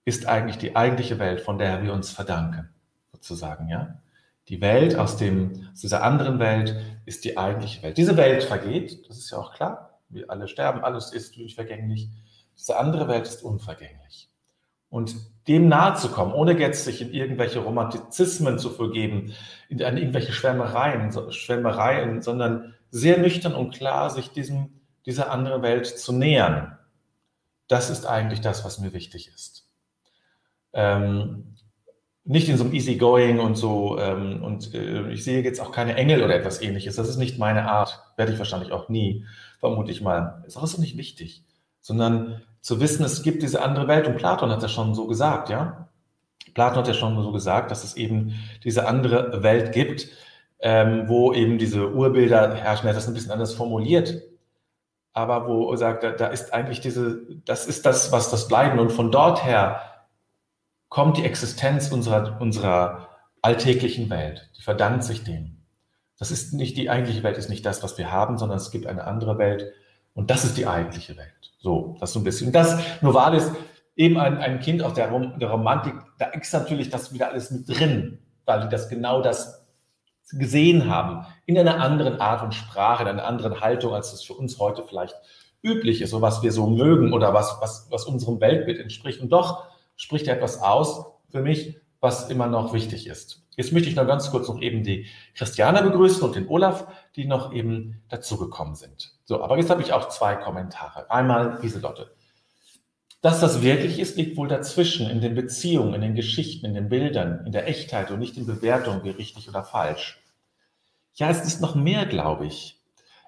ist 0.05 0.27
eigentlich 0.27 0.59
die 0.59 0.77
eigentliche 0.77 1.19
Welt, 1.19 1.41
von 1.41 1.59
der 1.59 1.83
wir 1.83 1.93
uns 1.93 2.11
verdanken 2.11 2.71
sozusagen, 3.13 3.69
ja. 3.69 4.01
Die 4.49 4.61
Welt 4.61 4.97
aus, 4.97 5.17
dem, 5.17 5.69
aus 5.73 5.81
dieser 5.81 6.03
anderen 6.03 6.38
Welt 6.38 6.76
ist 7.05 7.25
die 7.25 7.37
eigentliche 7.37 7.83
Welt. 7.83 7.99
Diese 7.99 8.17
Welt 8.17 8.45
vergeht, 8.45 9.09
das 9.09 9.19
ist 9.19 9.31
ja 9.31 9.38
auch 9.38 9.53
klar. 9.53 10.00
Wir 10.09 10.31
alle 10.31 10.47
sterben, 10.47 10.85
alles 10.85 11.12
ist 11.12 11.37
vergänglich. 11.55 12.09
Diese 12.57 12.79
andere 12.79 13.09
Welt 13.09 13.26
ist 13.26 13.43
unvergänglich. 13.43 14.31
Und 14.88 15.17
dem 15.49 15.69
nahe 15.69 15.95
zu 15.95 16.09
kommen, 16.09 16.33
ohne 16.33 16.59
jetzt 16.59 16.85
sich 16.85 17.03
in 17.03 17.12
irgendwelche 17.12 17.59
Romantizismen 17.59 18.59
zu 18.59 18.71
vergeben, 18.71 19.35
in, 19.69 19.81
in 19.81 19.97
irgendwelche 19.97 20.33
Schwärmereien, 20.33 21.12
Schwärmereien, 21.33 22.23
sondern 22.23 22.75
sehr 22.91 23.19
nüchtern 23.19 23.55
und 23.55 23.75
klar 23.75 24.11
sich 24.11 24.31
diesem, 24.31 24.81
dieser 25.07 25.31
anderen 25.31 25.62
Welt 25.62 25.87
zu 25.87 26.12
nähern. 26.12 26.79
Das 27.69 27.91
ist 27.91 28.07
eigentlich 28.07 28.41
das, 28.41 28.65
was 28.65 28.79
mir 28.79 28.93
wichtig 28.93 29.29
ist. 29.35 29.69
Ähm, 30.73 31.56
nicht 32.26 32.49
in 32.49 32.56
so 32.56 32.64
einem 32.64 32.75
Easygoing 32.75 33.38
und 33.38 33.54
so. 33.54 33.99
Ähm, 33.99 34.42
und 34.42 34.75
äh, 34.75 35.11
ich 35.12 35.25
sehe 35.25 35.42
jetzt 35.42 35.61
auch 35.61 35.71
keine 35.71 35.95
Engel 35.95 36.23
oder 36.23 36.35
etwas 36.35 36.61
ähnliches. 36.61 36.97
Das 36.97 37.09
ist 37.09 37.16
nicht 37.16 37.38
meine 37.38 37.68
Art. 37.68 38.02
Werde 38.16 38.33
ich 38.33 38.38
wahrscheinlich 38.38 38.73
auch 38.73 38.88
nie, 38.88 39.25
vermute 39.61 39.92
ich 39.92 40.02
mal. 40.02 40.42
Ist 40.47 40.56
auch 40.56 40.66
so 40.66 40.80
nicht 40.80 40.97
wichtig. 40.97 41.45
Sondern 41.80 42.42
zu 42.61 42.80
wissen, 42.80 43.04
es 43.04 43.23
gibt 43.23 43.42
diese 43.42 43.62
andere 43.62 43.87
Welt. 43.87 44.09
Und 44.09 44.16
Platon 44.16 44.50
hat 44.50 44.61
ja 44.61 44.68
schon 44.68 44.95
so 44.95 45.06
gesagt, 45.06 45.49
ja. 45.49 45.88
Platon 46.54 46.78
hat 46.78 46.88
ja 46.88 46.95
schon 46.95 47.23
so 47.23 47.30
gesagt, 47.30 47.71
dass 47.71 47.85
es 47.85 47.97
eben 47.97 48.35
diese 48.64 48.88
andere 48.88 49.42
Welt 49.42 49.73
gibt, 49.73 50.09
ähm, 50.59 51.04
wo 51.06 51.33
eben 51.33 51.59
diese 51.59 51.92
Urbilder 51.92 52.54
herrschen. 52.54 52.87
Er 52.87 52.90
hat 52.90 52.97
das 52.97 53.06
ein 53.06 53.14
bisschen 53.14 53.30
anders 53.30 53.54
formuliert. 53.54 54.23
Aber 55.12 55.47
wo 55.47 55.71
er 55.71 55.78
sagt, 55.78 56.02
da, 56.02 56.11
da 56.11 56.26
ist 56.26 56.52
eigentlich 56.52 56.80
diese, 56.80 57.23
das 57.45 57.66
ist 57.66 57.87
das, 57.87 58.11
was 58.11 58.30
das 58.30 58.49
Bleiben. 58.49 58.80
Und 58.80 58.90
von 58.90 59.12
dort 59.12 59.45
her 59.45 59.80
kommt 60.88 61.16
die 61.16 61.25
Existenz 61.25 61.90
unserer, 61.90 62.40
unserer 62.40 63.09
alltäglichen 63.43 64.11
Welt. 64.11 64.50
Die 64.57 64.62
verdankt 64.62 65.05
sich 65.05 65.25
dem. 65.25 65.62
Das 66.19 66.31
ist 66.31 66.55
nicht 66.55 66.76
die 66.76 66.88
eigentliche 66.88 67.23
Welt, 67.23 67.37
ist 67.37 67.50
nicht 67.50 67.66
das, 67.66 67.83
was 67.83 67.99
wir 67.99 68.11
haben, 68.11 68.38
sondern 68.38 68.57
es 68.59 68.71
gibt 68.71 68.87
eine 68.87 69.05
andere 69.05 69.38
Welt 69.38 69.73
und 70.14 70.31
das 70.31 70.45
ist 70.45 70.57
die 70.57 70.66
eigentliche 70.66 71.16
Welt. 71.16 71.52
So, 71.59 71.97
das 72.00 72.12
so 72.12 72.21
ein 72.21 72.25
bisschen. 72.25 72.49
Und 72.49 72.55
das 72.55 72.81
Novalis, 73.02 73.50
eben 73.97 74.19
ein, 74.19 74.38
ein 74.38 74.61
Kind 74.61 74.83
aus 74.83 74.95
der, 74.95 75.11
der 75.11 75.50
Romantik, 75.50 75.95
da 76.19 76.26
ist 76.26 76.52
natürlich 76.52 76.90
das 76.90 77.12
wieder 77.12 77.31
alles 77.31 77.50
mit 77.50 77.69
drin, 77.69 78.19
weil 78.45 78.62
die 78.62 78.69
das 78.69 78.88
genau 78.88 79.21
das 79.21 79.66
gesehen 80.33 80.88
haben, 80.88 81.26
in 81.45 81.59
einer 81.59 81.81
anderen 81.81 82.21
Art 82.21 82.43
und 82.43 82.55
Sprache, 82.55 83.02
in 83.02 83.09
einer 83.09 83.26
anderen 83.26 83.61
Haltung, 83.61 83.95
als 83.95 84.12
es 84.12 84.23
für 84.23 84.35
uns 84.35 84.59
heute 84.59 84.85
vielleicht 84.87 85.14
üblich 85.62 86.00
ist, 86.00 86.11
so 86.11 86.21
was 86.21 86.43
wir 86.43 86.52
so 86.52 86.66
mögen 86.66 87.12
oder 87.12 87.35
was, 87.35 87.59
was, 87.61 87.88
was 87.90 88.05
unserem 88.05 88.40
Weltbild 88.40 88.78
entspricht. 88.78 89.21
Und 89.21 89.31
doch 89.31 89.64
spricht 89.97 90.29
etwas 90.29 90.61
aus 90.61 91.07
für 91.29 91.43
mich, 91.43 91.76
was 92.00 92.31
immer 92.31 92.47
noch 92.47 92.73
wichtig 92.73 93.07
ist. 93.07 93.43
Jetzt 93.57 93.73
möchte 93.73 93.88
ich 93.88 93.97
noch 93.97 94.07
ganz 94.07 94.31
kurz 94.31 94.49
noch 94.49 94.61
eben 94.61 94.85
die 94.85 95.07
Christiane 95.35 95.83
begrüßen 95.83 96.23
und 96.23 96.37
den 96.37 96.47
Olaf, 96.49 96.87
die 97.17 97.25
noch 97.25 97.53
eben 97.53 98.03
dazugekommen 98.09 98.75
sind. 98.75 99.15
So, 99.25 99.43
aber 99.43 99.57
jetzt 99.57 99.71
habe 99.71 99.83
ich 99.83 99.93
auch 99.93 100.09
zwei 100.11 100.37
Kommentare. 100.37 101.11
Einmal 101.11 101.59
Lieselotte. 101.62 102.15
Dass 103.23 103.41
das 103.41 103.62
wirklich 103.62 103.99
ist, 103.99 104.19
liegt 104.19 104.37
wohl 104.37 104.47
dazwischen, 104.47 105.09
in 105.09 105.23
den 105.23 105.35
Beziehungen, 105.35 105.95
in 105.95 106.03
den 106.03 106.15
Geschichten, 106.15 106.67
in 106.67 106.75
den 106.75 106.91
Bildern, 106.91 107.45
in 107.47 107.53
der 107.53 107.67
Echtheit 107.67 108.11
und 108.11 108.19
nicht 108.19 108.37
in 108.37 108.47
Bewertung, 108.47 109.03
wie 109.05 109.11
richtig 109.11 109.49
oder 109.49 109.65
falsch. 109.65 110.23
Ja, 111.15 111.31
es 111.31 111.45
ist 111.45 111.62
noch 111.62 111.75
mehr, 111.75 112.05
glaube 112.05 112.47
ich. 112.47 112.79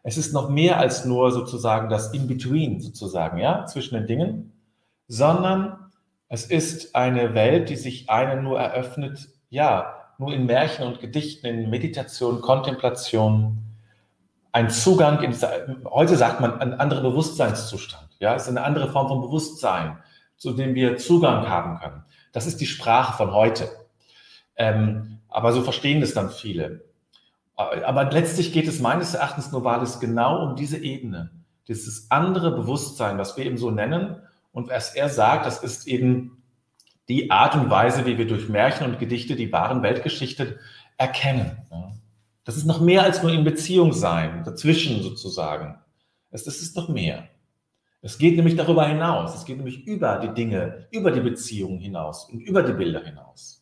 Es 0.03 0.19
ist 0.19 0.35
noch 0.35 0.51
mehr 0.51 0.79
als 0.79 1.07
nur 1.07 1.33
sozusagen 1.33 1.89
das 1.89 2.13
In-Between 2.13 2.81
sozusagen, 2.81 3.39
ja, 3.39 3.65
zwischen 3.65 3.95
den 3.95 4.07
Dingen, 4.07 4.53
sondern 5.09 5.88
Es 6.29 6.45
ist 6.45 6.95
eine 6.95 7.35
Welt, 7.35 7.71
die 7.71 7.77
sich 7.77 8.11
einem 8.11 8.45
nur 8.45 8.61
eröffnet, 8.61 9.29
ja, 9.49 9.95
nur 10.19 10.33
in 10.33 10.47
Märchen 10.47 10.87
und 10.87 11.01
Gedichten, 11.01 11.47
in 11.47 11.71
Meditation, 11.71 12.41
Kontemplation, 12.41 13.59
ein 14.53 14.71
Zugang, 14.71 15.23
in, 15.23 15.35
heute 15.85 16.17
sagt 16.17 16.41
man, 16.41 16.61
ein 16.61 16.75
anderer 16.75 17.03
Bewusstseinszustand. 17.03 18.09
Ja, 18.19 18.35
es 18.35 18.43
ist 18.43 18.49
eine 18.49 18.63
andere 18.63 18.91
Form 18.91 19.09
von 19.09 19.21
Bewusstsein, 19.21 19.99
zu 20.37 20.53
dem 20.53 20.75
wir 20.75 20.97
Zugang 20.97 21.49
haben 21.49 21.79
können. 21.79 22.05
Das 22.33 22.47
ist 22.47 22.61
die 22.61 22.67
Sprache 22.67 23.17
von 23.17 23.33
heute. 23.33 23.71
Ähm, 24.57 25.21
aber 25.29 25.53
so 25.53 25.63
verstehen 25.63 26.01
das 26.01 26.15
dann 26.15 26.31
viele. 26.31 26.85
Aber 27.55 28.11
letztlich 28.11 28.53
geht 28.53 28.69
es 28.69 28.81
meines 28.81 29.15
Erachtens 29.15 29.51
nur 29.51 29.63
Novalis 29.63 29.99
genau 29.99 30.45
um 30.45 30.57
diese 30.57 30.79
Ebene, 30.79 31.31
dieses 31.67 32.11
andere 32.11 32.53
Bewusstsein, 32.53 33.19
was 33.19 33.37
wir 33.37 33.45
eben 33.45 33.59
so 33.59 33.71
nennen. 33.71 34.23
Und 34.53 34.71
was 34.71 34.95
er 34.95 35.09
sagt, 35.09 35.47
das 35.47 35.63
ist 35.63 35.87
eben 35.87 36.43
die 37.09 37.31
Art 37.31 37.55
und 37.55 37.71
Weise, 37.71 38.07
wie 38.07 38.19
wir 38.19 38.27
durch 38.27 38.49
Märchen 38.49 38.87
und 38.87 38.99
Gedichte 38.99 39.37
die 39.37 39.53
wahren 39.53 39.83
Weltgeschichte 39.83 40.59
erkennen. 40.97 41.57
Das 42.45 42.57
ist 42.57 42.65
noch 42.65 42.81
mehr 42.81 43.03
als 43.03 43.23
nur 43.23 43.33
in 43.33 43.45
Beziehung 43.45 43.93
sein, 43.93 44.43
dazwischen 44.45 45.03
sozusagen. 45.03 45.79
Das, 46.31 46.45
das 46.45 46.61
ist 46.61 46.77
noch 46.77 46.89
mehr. 46.89 47.29
Es 48.01 48.19
geht 48.19 48.37
nämlich 48.37 48.57
darüber 48.57 48.87
hinaus. 48.87 49.35
Es 49.35 49.45
geht 49.45 49.57
nämlich 49.57 49.87
über 49.87 50.19
die 50.19 50.33
Dinge, 50.33 50.87
über 50.91 51.11
die 51.11 51.21
Beziehungen 51.21 51.79
hinaus 51.79 52.29
und 52.31 52.41
über 52.41 52.63
die 52.63 52.73
Bilder 52.73 53.05
hinaus. 53.05 53.58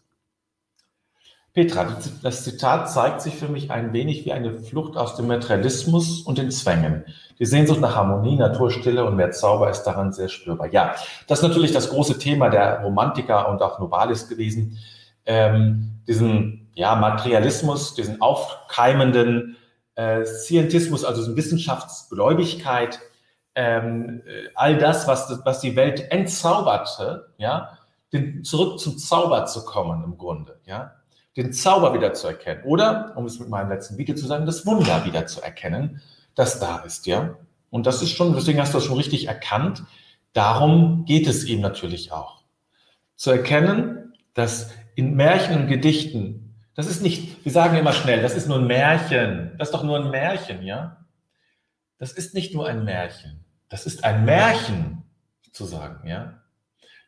Petra, 1.56 1.86
das 2.22 2.44
Zitat 2.44 2.92
zeigt 2.92 3.22
sich 3.22 3.34
für 3.34 3.48
mich 3.48 3.70
ein 3.70 3.94
wenig 3.94 4.26
wie 4.26 4.32
eine 4.34 4.58
Flucht 4.58 4.98
aus 4.98 5.16
dem 5.16 5.26
Materialismus 5.26 6.20
und 6.20 6.36
den 6.36 6.50
Zwängen. 6.50 7.06
Die 7.38 7.46
Sehnsucht 7.46 7.80
nach 7.80 7.96
Harmonie, 7.96 8.36
Naturstille 8.36 9.02
und 9.06 9.16
mehr 9.16 9.30
Zauber 9.30 9.70
ist 9.70 9.84
daran 9.84 10.12
sehr 10.12 10.28
spürbar. 10.28 10.70
Ja, 10.70 10.94
das 11.26 11.38
ist 11.38 11.48
natürlich 11.48 11.72
das 11.72 11.88
große 11.88 12.18
Thema 12.18 12.50
der 12.50 12.82
Romantiker 12.82 13.48
und 13.48 13.62
auch 13.62 13.78
Novalis 13.78 14.28
gewesen. 14.28 14.76
Ähm, 15.24 16.02
diesen 16.06 16.70
ja, 16.74 16.94
Materialismus, 16.94 17.94
diesen 17.94 18.20
aufkeimenden 18.20 19.56
äh, 19.94 20.26
Scientismus, 20.26 21.06
also 21.06 21.22
diesen 21.22 21.36
Wissenschaftsgläubigkeit, 21.36 23.00
ähm, 23.54 24.20
äh, 24.26 24.50
all 24.54 24.76
das, 24.76 25.08
was, 25.08 25.40
was 25.46 25.60
die 25.60 25.74
Welt 25.74 26.12
entzauberte, 26.12 27.32
ja, 27.38 27.78
den, 28.12 28.44
zurück 28.44 28.78
zum 28.78 28.98
Zauber 28.98 29.46
zu 29.46 29.64
kommen 29.64 30.04
im 30.04 30.18
Grunde, 30.18 30.60
ja 30.66 30.92
den 31.36 31.52
Zauber 31.52 31.92
wieder 31.94 32.14
zu 32.14 32.28
erkennen. 32.28 32.62
Oder, 32.64 33.12
um 33.16 33.26
es 33.26 33.38
mit 33.38 33.48
meinem 33.48 33.68
letzten 33.68 33.98
Video 33.98 34.14
zu 34.14 34.26
sagen, 34.26 34.46
das 34.46 34.64
Wunder 34.64 35.04
wieder 35.04 35.26
zu 35.26 35.42
erkennen, 35.42 36.00
das 36.34 36.58
da 36.58 36.78
ist, 36.78 37.06
ja. 37.06 37.36
Und 37.70 37.86
das 37.86 38.02
ist 38.02 38.12
schon, 38.12 38.34
deswegen 38.34 38.60
hast 38.60 38.72
du 38.72 38.78
das 38.78 38.86
schon 38.86 38.96
richtig 38.96 39.28
erkannt. 39.28 39.84
Darum 40.32 41.04
geht 41.04 41.26
es 41.26 41.44
ihm 41.44 41.60
natürlich 41.60 42.12
auch. 42.12 42.42
Zu 43.16 43.30
erkennen, 43.30 44.14
dass 44.34 44.70
in 44.94 45.14
Märchen 45.14 45.62
und 45.62 45.66
Gedichten, 45.68 46.54
das 46.74 46.86
ist 46.86 47.02
nicht, 47.02 47.44
wir 47.44 47.52
sagen 47.52 47.76
immer 47.76 47.92
schnell, 47.92 48.22
das 48.22 48.34
ist 48.34 48.48
nur 48.48 48.58
ein 48.58 48.66
Märchen. 48.66 49.54
Das 49.58 49.68
ist 49.68 49.74
doch 49.74 49.82
nur 49.82 49.98
ein 49.98 50.10
Märchen, 50.10 50.62
ja. 50.62 51.04
Das 51.98 52.12
ist 52.12 52.34
nicht 52.34 52.54
nur 52.54 52.66
ein 52.66 52.84
Märchen. 52.84 53.44
Das 53.68 53.86
ist 53.86 54.04
ein 54.04 54.24
Märchen, 54.24 55.02
zu 55.52 55.64
sagen, 55.64 56.06
ja. 56.06 56.42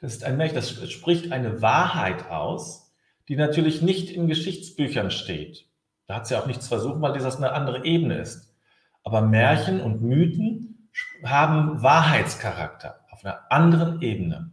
Das 0.01 0.15
ist 0.15 0.25
ein 0.25 0.37
Märchen, 0.37 0.57
das 0.57 0.71
spricht 0.91 1.33
eine 1.33 1.61
Wahrheit 1.61 2.31
aus, 2.31 2.88
die 3.29 3.37
natürlich 3.37 3.83
nicht 3.83 4.11
in 4.11 4.27
Geschichtsbüchern 4.27 5.11
steht. 5.11 5.67
Da 6.07 6.17
hat 6.17 6.27
sie 6.27 6.37
auch 6.37 6.47
nichts 6.47 6.69
versucht, 6.69 7.01
weil 7.01 7.13
das 7.13 7.37
eine 7.37 7.53
andere 7.53 7.85
Ebene 7.85 8.19
ist. 8.19 8.55
Aber 9.05 9.21
Märchen 9.21 9.81
und 9.81 10.03
Mythen 10.03 10.89
haben 11.23 11.83
Wahrheitscharakter 11.83 13.01
auf 13.11 13.25
einer 13.25 13.53
anderen 13.53 14.01
Ebene. 14.01 14.53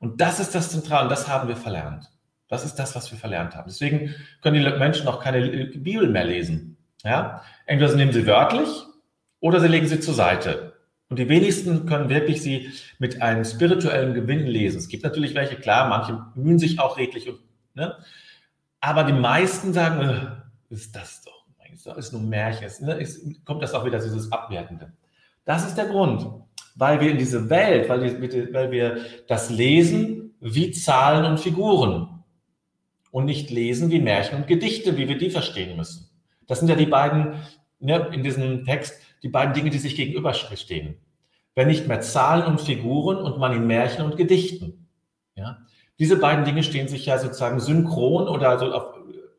Und 0.00 0.20
das 0.20 0.40
ist 0.40 0.54
das 0.54 0.70
Zentrale, 0.70 1.04
und 1.04 1.10
das 1.10 1.28
haben 1.28 1.48
wir 1.48 1.56
verlernt. 1.56 2.10
Das 2.48 2.64
ist 2.64 2.76
das, 2.76 2.96
was 2.96 3.10
wir 3.10 3.18
verlernt 3.18 3.54
haben. 3.54 3.68
Deswegen 3.68 4.14
können 4.42 4.62
die 4.62 4.78
Menschen 4.78 5.06
auch 5.06 5.22
keine 5.22 5.66
Bibel 5.66 6.08
mehr 6.08 6.24
lesen. 6.24 6.76
Ja? 7.04 7.42
Entweder 7.66 7.90
sie 7.90 7.96
nehmen 7.96 8.12
sie 8.12 8.26
wörtlich 8.26 8.68
oder 9.40 9.60
sie 9.60 9.68
legen 9.68 9.86
sie 9.86 10.00
zur 10.00 10.14
Seite. 10.14 10.74
Und 11.10 11.18
die 11.18 11.28
wenigsten 11.28 11.86
können 11.86 12.08
wirklich 12.08 12.42
sie 12.42 12.70
mit 12.98 13.22
einem 13.22 13.44
spirituellen 13.44 14.14
Gewinn 14.14 14.46
lesen. 14.46 14.78
Es 14.78 14.88
gibt 14.88 15.04
natürlich 15.04 15.34
welche, 15.34 15.56
klar, 15.56 15.88
manche 15.88 16.24
mühen 16.34 16.58
sich 16.58 16.80
auch 16.80 16.98
redlich 16.98 17.28
und 17.28 17.38
Ne? 17.78 17.96
Aber 18.80 19.04
die 19.04 19.12
meisten 19.12 19.72
sagen, 19.72 20.00
äh, 20.00 20.74
ist 20.74 20.94
das 20.94 21.22
doch, 21.22 21.96
ist 21.96 22.12
nur 22.12 22.22
Märchen. 22.22 22.66
Ist, 22.66 22.82
ne? 22.82 22.94
ist, 22.94 23.44
kommt 23.44 23.62
das 23.62 23.72
auch 23.72 23.84
wieder, 23.84 24.00
dieses 24.00 24.30
Abwertende. 24.32 24.92
Das 25.44 25.64
ist 25.64 25.76
der 25.76 25.86
Grund, 25.86 26.26
weil 26.74 27.00
wir 27.00 27.10
in 27.10 27.18
diese 27.18 27.48
Welt, 27.48 27.88
weil 27.88 28.20
wir, 28.20 28.52
weil 28.52 28.70
wir 28.70 28.98
das 29.28 29.48
lesen 29.48 30.34
wie 30.40 30.72
Zahlen 30.72 31.24
und 31.24 31.38
Figuren 31.38 32.24
und 33.12 33.24
nicht 33.24 33.50
lesen 33.50 33.90
wie 33.90 34.00
Märchen 34.00 34.38
und 34.38 34.46
Gedichte, 34.46 34.96
wie 34.96 35.08
wir 35.08 35.18
die 35.18 35.30
verstehen 35.30 35.76
müssen. 35.76 36.10
Das 36.46 36.58
sind 36.58 36.68
ja 36.68 36.74
die 36.74 36.86
beiden, 36.86 37.34
ne, 37.78 38.10
in 38.12 38.22
diesem 38.24 38.64
Text, 38.64 39.00
die 39.22 39.28
beiden 39.28 39.54
Dinge, 39.54 39.70
die 39.70 39.78
sich 39.78 39.94
gegenüberstehen. 39.94 40.96
Wenn 41.54 41.68
nicht 41.68 41.86
mehr 41.86 42.00
Zahlen 42.00 42.44
und 42.44 42.60
Figuren 42.60 43.18
und 43.18 43.38
man 43.38 43.52
in 43.52 43.66
Märchen 43.66 44.04
und 44.04 44.16
Gedichten. 44.16 44.88
Ja? 45.34 45.58
Diese 45.98 46.16
beiden 46.16 46.44
Dinge 46.44 46.62
stehen 46.62 46.88
sich 46.88 47.06
ja 47.06 47.18
sozusagen 47.18 47.60
synchron 47.60 48.28
oder 48.28 48.50
also 48.50 48.72
auf, 48.72 48.94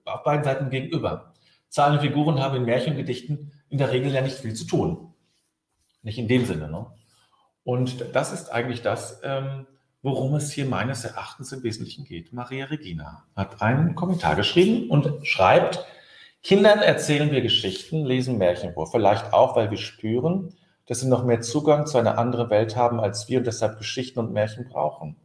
auf 0.06 0.24
beiden 0.24 0.44
Seiten 0.44 0.70
gegenüber. 0.70 1.34
Zahlen 1.70 1.98
und 1.98 2.02
Figuren 2.02 2.40
haben 2.40 2.58
in 2.58 2.66
Märchengedichten 2.66 3.52
in 3.70 3.78
der 3.78 3.92
Regel 3.92 4.12
ja 4.12 4.22
nicht 4.22 4.38
viel 4.38 4.54
zu 4.54 4.66
tun. 4.66 5.14
Nicht 6.02 6.18
in 6.18 6.28
dem 6.28 6.46
Sinne. 6.46 6.70
Ne? 6.70 6.88
Und 7.64 8.04
das 8.14 8.34
ist 8.34 8.52
eigentlich 8.52 8.82
das, 8.82 9.22
ähm, 9.24 9.68
worum 10.02 10.36
es 10.36 10.52
hier 10.52 10.66
meines 10.66 11.06
Erachtens 11.06 11.52
im 11.52 11.64
Wesentlichen 11.64 12.06
geht. 12.06 12.34
Maria 12.34 12.66
Regina 12.66 13.26
hat 13.36 13.62
einen 13.62 13.96
Kommentar 13.96 14.36
geschrieben 14.36 14.90
und 14.90 15.26
schreibt, 15.28 15.86
Kindern 16.42 16.80
erzählen 16.80 17.32
wir 17.32 17.42
Geschichten, 17.42 18.06
lesen 18.06 18.38
Märchen 18.38 18.74
vor. 18.74 18.90
Vielleicht 18.90 19.34
auch, 19.34 19.56
weil 19.56 19.72
wir 19.72 19.78
spüren, 19.78 20.54
dass 20.88 21.02
sie 21.02 21.08
noch 21.08 21.26
mehr 21.26 21.42
Zugang 21.42 21.86
zu 21.86 21.98
einer 21.98 22.18
anderen 22.18 22.50
Welt 22.50 22.76
haben 22.76 23.00
als 23.00 23.28
wir 23.30 23.40
und 23.40 23.48
deshalb 23.48 23.78
Geschichten 23.78 24.20
und 24.20 24.32
Märchen 24.32 24.68
brauchen. 24.70 25.18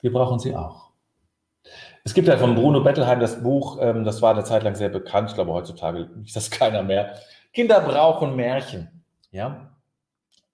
Wir 0.00 0.12
brauchen 0.12 0.38
sie 0.38 0.54
auch. 0.54 0.92
Es 2.04 2.14
gibt 2.14 2.28
ja 2.28 2.38
von 2.38 2.54
Bruno 2.54 2.80
Bettelheim 2.82 3.20
das 3.20 3.42
Buch, 3.42 3.78
ähm, 3.80 4.04
das 4.04 4.22
war 4.22 4.32
eine 4.32 4.44
Zeit 4.44 4.62
lang 4.62 4.74
sehr 4.74 4.88
bekannt, 4.88 5.30
ich 5.30 5.34
glaube 5.34 5.52
heutzutage 5.52 6.08
ist 6.24 6.36
das 6.36 6.50
keiner 6.52 6.82
mehr. 6.82 7.16
Kinder 7.52 7.80
brauchen 7.80 8.36
Märchen. 8.36 9.04
Ja, 9.30 9.68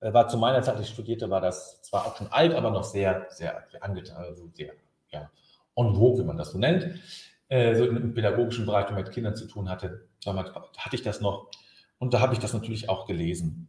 war 0.01 0.29
zu 0.29 0.37
meiner 0.37 0.63
Zeit, 0.63 0.77
als 0.77 0.87
ich 0.87 0.93
studierte, 0.93 1.31
war 1.31 1.41
das 1.41 1.81
zwar 1.83 2.07
auch 2.07 2.17
schon 2.17 2.27
alt, 2.31 2.55
aber 2.55 2.71
noch 2.71 2.85
sehr, 2.85 3.27
sehr 3.31 3.65
angetan, 3.81 4.17
also 4.25 4.49
sehr 4.53 4.73
ja, 5.11 5.31
en 5.77 5.95
vogue, 5.95 6.21
wie 6.21 6.27
man 6.27 6.37
das 6.37 6.51
so 6.51 6.59
nennt. 6.59 7.01
Äh, 7.49 7.75
so 7.75 7.85
im 7.85 8.15
pädagogischen 8.15 8.67
Bereich, 8.67 8.87
wenn 8.87 8.95
man 8.95 9.05
mit 9.05 9.13
Kindern 9.13 9.37
zu 9.37 9.47
tun 9.47 9.69
hatte, 9.69 10.09
damals 10.25 10.51
hatte 10.55 10.97
ich 10.97 11.03
das 11.03 11.21
noch. 11.21 11.51
Und 11.99 12.13
da 12.13 12.21
habe 12.21 12.35
ich 12.35 12.41
das 12.41 12.53
natürlich 12.53 12.89
auch 12.89 13.07
gelesen. 13.07 13.69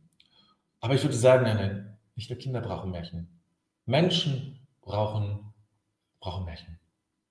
Aber 0.81 0.93
ich 0.93 1.03
würde 1.03 1.15
sagen, 1.15 1.43
nein, 1.43 1.57
nein, 1.57 1.97
nicht 2.15 2.29
nur 2.29 2.39
Kinder 2.39 2.61
brauchen 2.61 2.91
Märchen. 2.91 3.41
Menschen 3.85 4.67
brauchen 4.81 5.44
brauchen 6.25 6.45
Märchen. 6.45 6.79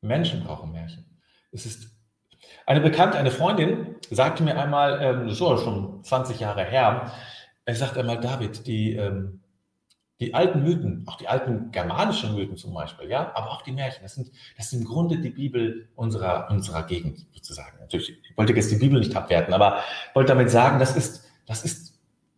Menschen 0.00 0.44
brauchen 0.44 0.70
Märchen. 0.70 1.04
Es 1.50 1.66
ist 1.66 1.90
eine 2.64 2.80
Bekannte, 2.80 3.18
eine 3.18 3.32
Freundin 3.32 3.96
sagte 4.10 4.44
mir 4.44 4.56
einmal, 4.56 5.02
ähm, 5.02 5.26
das 5.26 5.40
ist 5.40 5.64
schon 5.64 6.02
20 6.04 6.38
Jahre 6.40 6.64
her, 6.64 7.12
er 7.64 7.74
sagt 7.74 7.98
einmal, 7.98 8.20
David, 8.20 8.66
die, 8.66 8.94
ähm, 8.94 9.40
die 10.20 10.32
alten 10.32 10.62
Mythen, 10.62 11.04
auch 11.08 11.16
die 11.16 11.26
alten 11.26 11.72
germanischen 11.72 12.34
Mythen 12.36 12.56
zum 12.56 12.72
Beispiel, 12.72 13.10
ja, 13.10 13.32
aber 13.34 13.50
auch 13.50 13.62
die 13.62 13.72
Märchen, 13.72 14.02
das 14.02 14.14
sind, 14.14 14.30
das 14.56 14.70
sind 14.70 14.82
im 14.82 14.86
Grunde 14.86 15.18
die 15.18 15.30
Bibel 15.30 15.88
unserer, 15.96 16.48
unserer 16.50 16.84
Gegend 16.84 17.26
sozusagen. 17.32 17.78
Natürlich, 17.80 18.10
ich 18.10 18.36
wollte 18.36 18.52
jetzt 18.52 18.70
die 18.70 18.76
Bibel 18.76 19.00
nicht 19.00 19.16
abwerten, 19.16 19.52
aber 19.52 19.82
wollte 20.14 20.28
damit 20.28 20.50
sagen, 20.50 20.78
das 20.78 20.96
ist, 20.96 21.24
das 21.46 21.64
ist 21.64 21.94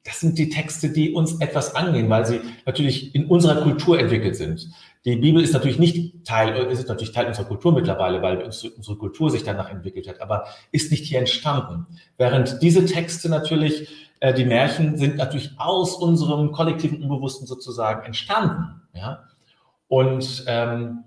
das 0.07 0.21
sind 0.21 0.39
die 0.39 0.49
Texte, 0.49 0.91
die 0.91 1.13
uns 1.13 1.41
etwas 1.41 1.75
angehen, 1.75 2.09
weil 2.09 2.25
sie 2.25 2.41
natürlich 2.65 3.15
in 3.15 3.27
unserer 3.27 3.61
Kultur 3.63 3.99
entwickelt 3.99 4.37
sind. 4.37 4.71
Die 5.07 5.15
Bibel 5.15 5.41
ist 5.41 5.53
natürlich 5.53 5.79
nicht 5.79 6.27
Teil, 6.27 6.57
ist 6.67 6.89
natürlich 6.89 7.15
Teil 7.15 7.27
unserer 7.27 7.47
Kultur 7.47 7.73
mittlerweile, 7.73 8.21
weil 8.23 8.43
unsere 8.43 8.97
Kultur 8.97 9.31
sich 9.31 9.45
danach 9.45 9.71
entwickelt 9.71 10.09
hat, 10.09 10.21
aber 10.21 10.47
ist 10.73 10.91
nicht 10.91 11.05
hier 11.05 11.21
entstanden. 11.21 11.87
Während 12.19 12.61
diese 12.61 12.85
Texte 12.85 13.29
natürlich, 13.29 13.89
äh, 14.19 14.35
die 14.35 14.45
Märchen 14.45 14.97
sind 14.99 15.17
natürlich 15.17 15.53
aus 15.59 15.95
unserem 15.95 16.51
kollektiven 16.51 17.01
Unbewussten 17.01 17.47
sozusagen 17.47 18.05
entstanden. 18.05 18.83
Ja? 18.95 19.23
Und 19.87 20.45
ähm, 20.49 21.05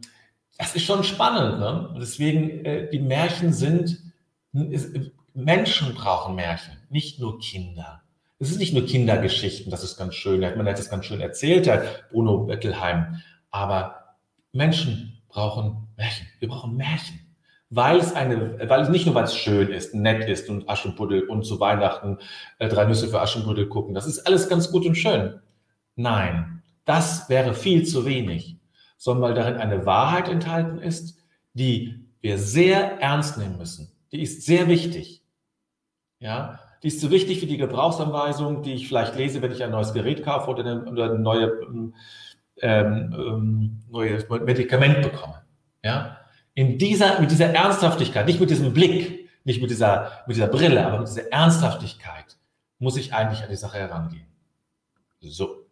das 0.57 0.75
ist 0.75 0.85
schon 0.85 1.03
spannend. 1.03 1.59
Ne? 1.59 1.93
Deswegen, 1.99 2.63
äh, 2.63 2.89
die 2.89 2.99
Märchen 2.99 3.51
sind, 3.51 4.01
Menschen 5.33 5.93
brauchen 5.93 6.35
Märchen, 6.35 6.77
nicht 6.89 7.19
nur 7.19 7.37
Kinder. 7.39 8.01
Es 8.39 8.49
ist 8.49 8.59
nicht 8.59 8.73
nur 8.73 8.85
Kindergeschichten, 8.85 9.69
das 9.69 9.83
ist 9.83 9.97
ganz 9.97 10.15
schön. 10.15 10.39
Man 10.39 10.65
hat 10.65 10.79
es 10.79 10.89
ganz 10.89 11.05
schön 11.05 11.19
erzählt, 11.19 11.67
Herr 11.67 11.83
Bruno 12.09 12.45
Bettelheim. 12.45 13.21
Aber 13.51 14.15
Menschen 14.51 15.21
brauchen 15.27 15.87
Märchen. 15.97 16.27
Wir 16.39 16.47
brauchen 16.47 16.75
Märchen. 16.75 17.19
Weil 17.71 17.97
es 17.97 18.13
eine, 18.13 18.57
weil 18.67 18.81
es 18.81 18.89
nicht 18.89 19.05
nur, 19.05 19.13
weil 19.15 19.25
es 19.25 19.35
schön 19.35 19.69
ist, 19.69 19.93
nett 19.93 20.27
ist 20.27 20.49
und 20.49 20.67
Aschenputtel 20.67 21.27
und 21.29 21.43
zu 21.43 21.59
Weihnachten 21.59 22.17
äh, 22.57 22.67
drei 22.67 22.85
Nüsse 22.85 23.07
für 23.07 23.21
Aschenputtel 23.21 23.67
gucken. 23.67 23.93
Das 23.93 24.07
ist 24.07 24.25
alles 24.25 24.49
ganz 24.49 24.71
gut 24.71 24.85
und 24.87 24.95
schön. 24.95 25.39
Nein, 25.95 26.63
das 26.85 27.29
wäre 27.29 27.53
viel 27.53 27.85
zu 27.85 28.05
wenig. 28.05 28.57
sondern 28.97 29.23
weil 29.29 29.33
darin 29.33 29.55
eine 29.55 29.85
Wahrheit 29.85 30.27
enthalten 30.27 30.77
ist, 30.79 31.17
die 31.53 32.05
wir 32.21 32.37
sehr 32.37 32.99
ernst 33.01 33.37
nehmen 33.37 33.57
müssen. 33.57 33.91
Die 34.11 34.21
ist 34.21 34.45
sehr 34.45 34.67
wichtig. 34.67 35.23
Ja, 36.19 36.59
die 36.83 36.89
ist 36.89 36.99
so 36.99 37.09
wichtig 37.09 37.41
wie 37.41 37.45
die 37.45 37.57
Gebrauchsanweisung, 37.57 38.61
die 38.61 38.73
ich 38.73 38.87
vielleicht 38.87 39.15
lese, 39.15 39.41
wenn 39.41 39.51
ich 39.51 39.63
ein 39.63 39.71
neues 39.71 39.93
Gerät 39.93 40.23
kaufe 40.23 40.49
oder 40.51 40.65
eine, 40.65 40.85
oder 40.85 41.05
eine 41.05 41.19
neue, 41.19 41.47
ähm, 42.61 43.13
ähm, 43.17 43.79
neues 43.89 44.27
Medikament 44.29 45.01
bekomme. 45.01 45.41
Ja, 45.83 46.17
in 46.53 46.77
dieser, 46.77 47.21
mit 47.21 47.31
dieser 47.31 47.53
Ernsthaftigkeit, 47.53 48.25
nicht 48.25 48.39
mit 48.39 48.49
diesem 48.49 48.73
Blick, 48.73 49.29
nicht 49.45 49.61
mit 49.61 49.71
dieser, 49.71 50.11
mit 50.27 50.35
dieser 50.35 50.47
Brille, 50.47 50.85
aber 50.85 50.99
mit 50.99 51.07
dieser 51.07 51.31
Ernsthaftigkeit 51.31 52.37
muss 52.79 52.97
ich 52.97 53.13
eigentlich 53.13 53.41
an 53.43 53.49
die 53.49 53.55
Sache 53.55 53.77
herangehen. 53.77 54.27
So. 55.21 55.65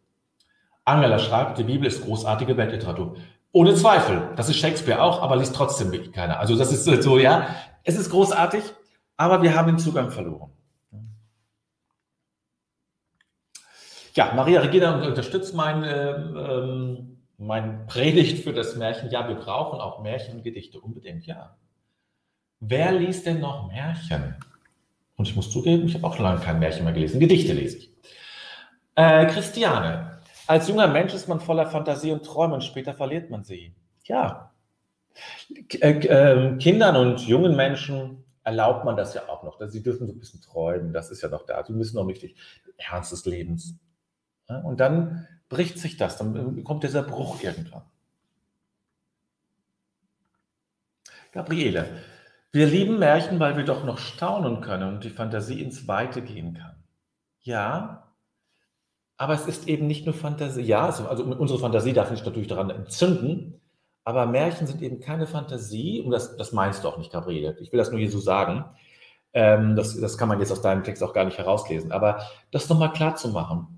Angela 0.85 1.19
schreibt, 1.19 1.57
die 1.57 1.63
Bibel 1.63 1.87
ist 1.87 2.03
großartige 2.03 2.55
Weltliteratur. 2.55 3.17
Ohne 3.51 3.75
Zweifel. 3.75 4.29
Das 4.35 4.49
ist 4.49 4.57
Shakespeare 4.57 5.01
auch, 5.01 5.21
aber 5.21 5.35
liest 5.35 5.55
trotzdem 5.55 5.91
wirklich 5.91 6.13
keiner. 6.13 6.39
Also 6.39 6.55
das 6.55 6.71
ist 6.71 6.85
so, 7.03 7.17
ja, 7.17 7.47
es 7.83 7.97
ist 7.97 8.09
großartig, 8.09 8.63
aber 9.17 9.41
wir 9.41 9.55
haben 9.55 9.67
den 9.67 9.79
Zugang 9.79 10.09
verloren. 10.09 10.51
Ja, 14.17 14.33
Maria 14.33 14.61
Regina 14.61 15.05
unterstützt 15.05 15.53
mein, 15.53 15.83
äh, 15.83 16.09
ähm, 16.09 17.19
mein 17.37 17.85
Predigt 17.85 18.43
für 18.43 18.51
das 18.51 18.75
Märchen. 18.75 19.11
Ja, 19.11 19.27
wir 19.27 19.35
brauchen 19.35 19.79
auch 19.79 20.01
Märchen 20.01 20.37
und 20.37 20.43
Gedichte, 20.43 20.79
unbedingt, 20.79 21.27
ja. 21.27 21.55
Wer 22.59 22.93
liest 22.93 23.27
denn 23.27 23.39
noch 23.39 23.67
Märchen? 23.67 24.33
Und 25.17 25.27
ich 25.27 25.35
muss 25.35 25.51
zugeben, 25.51 25.85
ich 25.85 25.93
habe 25.93 26.07
auch 26.07 26.17
lange 26.17 26.39
kein 26.39 26.57
Märchen 26.57 26.83
mehr 26.83 26.93
gelesen. 26.93 27.19
Gedichte 27.19 27.53
lese 27.53 27.77
ich. 27.77 27.93
Äh, 28.95 29.27
Christiane, 29.27 30.19
als 30.47 30.67
junger 30.67 30.87
Mensch 30.87 31.13
ist 31.13 31.27
man 31.27 31.39
voller 31.39 31.67
Fantasie 31.67 32.11
und 32.11 32.25
Träume 32.25 32.59
später 32.61 32.95
verliert 32.95 33.29
man 33.29 33.43
sie. 33.43 33.75
Ja. 34.05 34.51
Äh, 35.79 35.91
äh, 35.91 36.57
Kindern 36.57 36.95
und 36.95 37.21
jungen 37.27 37.55
Menschen 37.55 38.23
erlaubt 38.43 38.83
man 38.83 38.97
das 38.97 39.13
ja 39.13 39.29
auch 39.29 39.43
noch. 39.43 39.61
Sie 39.67 39.83
dürfen 39.83 40.07
so 40.07 40.13
ein 40.13 40.19
bisschen 40.19 40.41
träumen, 40.41 40.91
das 40.91 41.11
ist 41.11 41.21
ja 41.21 41.29
noch 41.29 41.45
da. 41.45 41.63
Sie 41.63 41.73
müssen 41.73 41.97
noch 41.97 42.05
nicht 42.05 42.23
die 42.23 42.35
Ernst 42.77 43.11
des 43.11 43.23
Lebens. 43.25 43.77
Und 44.47 44.79
dann 44.79 45.27
bricht 45.49 45.77
sich 45.77 45.97
das, 45.97 46.17
dann 46.17 46.63
kommt 46.63 46.83
dieser 46.83 47.03
Bruch 47.03 47.41
irgendwann. 47.41 47.83
Gabriele, 51.31 51.85
wir 52.51 52.67
lieben 52.67 52.99
Märchen, 52.99 53.39
weil 53.39 53.57
wir 53.57 53.65
doch 53.65 53.83
noch 53.83 53.97
staunen 53.97 54.61
können 54.61 54.95
und 54.95 55.03
die 55.03 55.09
Fantasie 55.09 55.61
ins 55.61 55.87
Weite 55.87 56.21
gehen 56.21 56.53
kann. 56.53 56.75
Ja, 57.41 58.13
aber 59.17 59.33
es 59.33 59.47
ist 59.47 59.67
eben 59.67 59.87
nicht 59.87 60.05
nur 60.05 60.15
Fantasie. 60.15 60.61
Ja, 60.61 60.85
also 60.85 61.23
unsere 61.23 61.59
Fantasie 61.59 61.93
darf 61.93 62.11
nicht 62.11 62.25
natürlich 62.25 62.47
daran 62.47 62.69
entzünden, 62.69 63.59
aber 64.03 64.25
Märchen 64.25 64.67
sind 64.67 64.81
eben 64.81 64.99
keine 64.99 65.27
Fantasie, 65.27 66.01
und 66.01 66.11
das, 66.11 66.37
das 66.37 66.53
meinst 66.53 66.83
du 66.83 66.87
auch 66.87 66.97
nicht, 66.97 67.11
Gabriele. 67.11 67.57
Ich 67.59 67.71
will 67.71 67.77
das 67.77 67.91
nur 67.91 67.99
hier 67.99 68.11
so 68.11 68.19
sagen. 68.19 68.63
Ähm, 69.33 69.75
das, 69.75 69.99
das 69.99 70.17
kann 70.17 70.29
man 70.29 70.39
jetzt 70.39 70.51
aus 70.51 70.61
deinem 70.61 70.83
Text 70.83 71.03
auch 71.03 71.13
gar 71.13 71.25
nicht 71.25 71.37
herauslesen. 71.37 71.91
Aber 71.91 72.21
das 72.51 72.69
nochmal 72.69 72.93
klar 72.93 73.15
zu 73.17 73.29
machen, 73.29 73.76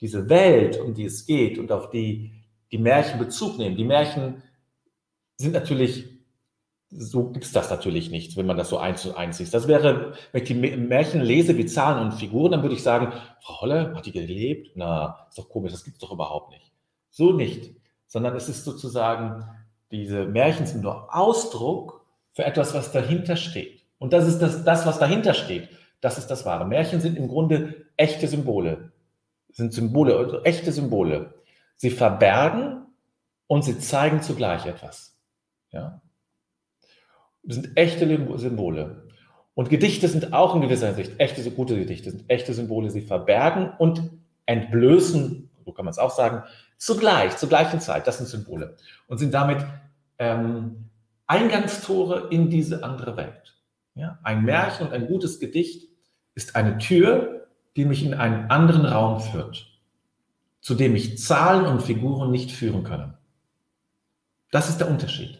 diese 0.00 0.28
Welt, 0.28 0.78
um 0.80 0.94
die 0.94 1.04
es 1.04 1.26
geht 1.26 1.58
und 1.58 1.72
auf 1.72 1.90
die 1.90 2.32
die 2.72 2.78
Märchen 2.78 3.18
Bezug 3.18 3.58
nehmen. 3.58 3.76
Die 3.76 3.84
Märchen 3.84 4.42
sind 5.36 5.52
natürlich 5.52 6.20
so 6.90 7.30
gibt 7.30 7.44
es 7.44 7.52
das 7.52 7.70
natürlich 7.70 8.10
nicht, 8.10 8.36
wenn 8.36 8.46
man 8.46 8.56
das 8.56 8.68
so 8.68 8.78
eins 8.78 9.02
zu 9.02 9.16
eins 9.16 9.38
sieht. 9.38 9.54
Das 9.54 9.68
wäre, 9.68 10.14
wenn 10.32 10.42
ich 10.42 10.48
die 10.48 10.54
Märchen 10.54 11.20
lese 11.20 11.56
wie 11.56 11.66
Zahlen 11.66 12.04
und 12.04 12.12
Figuren, 12.12 12.50
dann 12.50 12.62
würde 12.62 12.74
ich 12.74 12.82
sagen, 12.82 13.12
Frau 13.40 13.60
Holle, 13.60 13.94
hat 13.94 14.06
die 14.06 14.12
gelebt? 14.12 14.72
Na, 14.74 15.26
ist 15.28 15.38
doch 15.38 15.48
komisch, 15.48 15.70
das 15.70 15.84
gibt 15.84 15.96
es 15.96 16.00
doch 16.00 16.12
überhaupt 16.12 16.50
nicht. 16.50 16.72
So 17.10 17.32
nicht, 17.32 17.70
sondern 18.08 18.34
es 18.34 18.48
ist 18.48 18.64
sozusagen, 18.64 19.44
diese 19.92 20.24
Märchen 20.24 20.66
sind 20.66 20.82
nur 20.82 21.14
Ausdruck 21.14 22.04
für 22.32 22.44
etwas, 22.44 22.74
was 22.74 22.90
dahinter 22.90 23.36
steht. 23.36 23.84
Und 23.98 24.12
das 24.12 24.26
ist 24.26 24.40
das, 24.40 24.64
das 24.64 24.84
was 24.84 24.98
dahinter 24.98 25.34
steht. 25.34 25.68
Das 26.00 26.18
ist 26.18 26.26
das 26.26 26.44
Wahre. 26.44 26.66
Märchen 26.66 27.00
sind 27.00 27.16
im 27.16 27.28
Grunde 27.28 27.86
echte 27.96 28.26
Symbole, 28.26 28.90
sind 29.52 29.72
Symbole, 29.72 30.16
also 30.16 30.42
echte 30.42 30.72
Symbole. 30.72 31.34
Sie 31.76 31.90
verbergen 31.90 32.86
und 33.46 33.64
sie 33.64 33.78
zeigen 33.78 34.22
zugleich 34.22 34.66
etwas. 34.66 35.16
Ja? 35.70 36.02
Das 37.42 37.56
sind 37.56 37.76
echte 37.76 38.06
Symbole. 38.38 39.08
Und 39.54 39.68
Gedichte 39.68 40.08
sind 40.08 40.32
auch 40.32 40.54
in 40.54 40.60
gewisser 40.60 40.86
Hinsicht 40.86 41.18
echte, 41.18 41.42
so 41.42 41.50
gute 41.50 41.76
Gedichte, 41.76 42.10
sind 42.10 42.24
echte 42.28 42.54
Symbole. 42.54 42.90
Sie 42.90 43.02
verbergen 43.02 43.72
und 43.78 44.10
entblößen, 44.46 45.50
so 45.64 45.72
kann 45.72 45.84
man 45.84 45.92
es 45.92 45.98
auch 45.98 46.10
sagen, 46.10 46.44
zugleich, 46.76 47.36
zur 47.36 47.48
gleichen 47.48 47.80
Zeit. 47.80 48.06
Das 48.06 48.18
sind 48.18 48.26
Symbole. 48.26 48.76
Und 49.06 49.18
sind 49.18 49.34
damit 49.34 49.64
ähm, 50.18 50.90
Eingangstore 51.26 52.28
in 52.30 52.50
diese 52.50 52.84
andere 52.84 53.16
Welt. 53.16 53.58
Ja? 53.94 54.18
Ein 54.22 54.44
Märchen 54.44 54.86
und 54.86 54.92
ein 54.92 55.06
gutes 55.06 55.40
Gedicht 55.40 55.88
ist 56.34 56.56
eine 56.56 56.78
Tür, 56.78 57.39
die 57.76 57.84
mich 57.84 58.04
in 58.04 58.14
einen 58.14 58.50
anderen 58.50 58.84
Raum 58.84 59.20
führt, 59.20 59.66
zu 60.60 60.74
dem 60.74 60.92
mich 60.92 61.18
Zahlen 61.18 61.66
und 61.66 61.82
Figuren 61.82 62.30
nicht 62.30 62.50
führen 62.50 62.84
können. 62.84 63.14
Das 64.50 64.68
ist 64.68 64.78
der 64.78 64.90
Unterschied. 64.90 65.38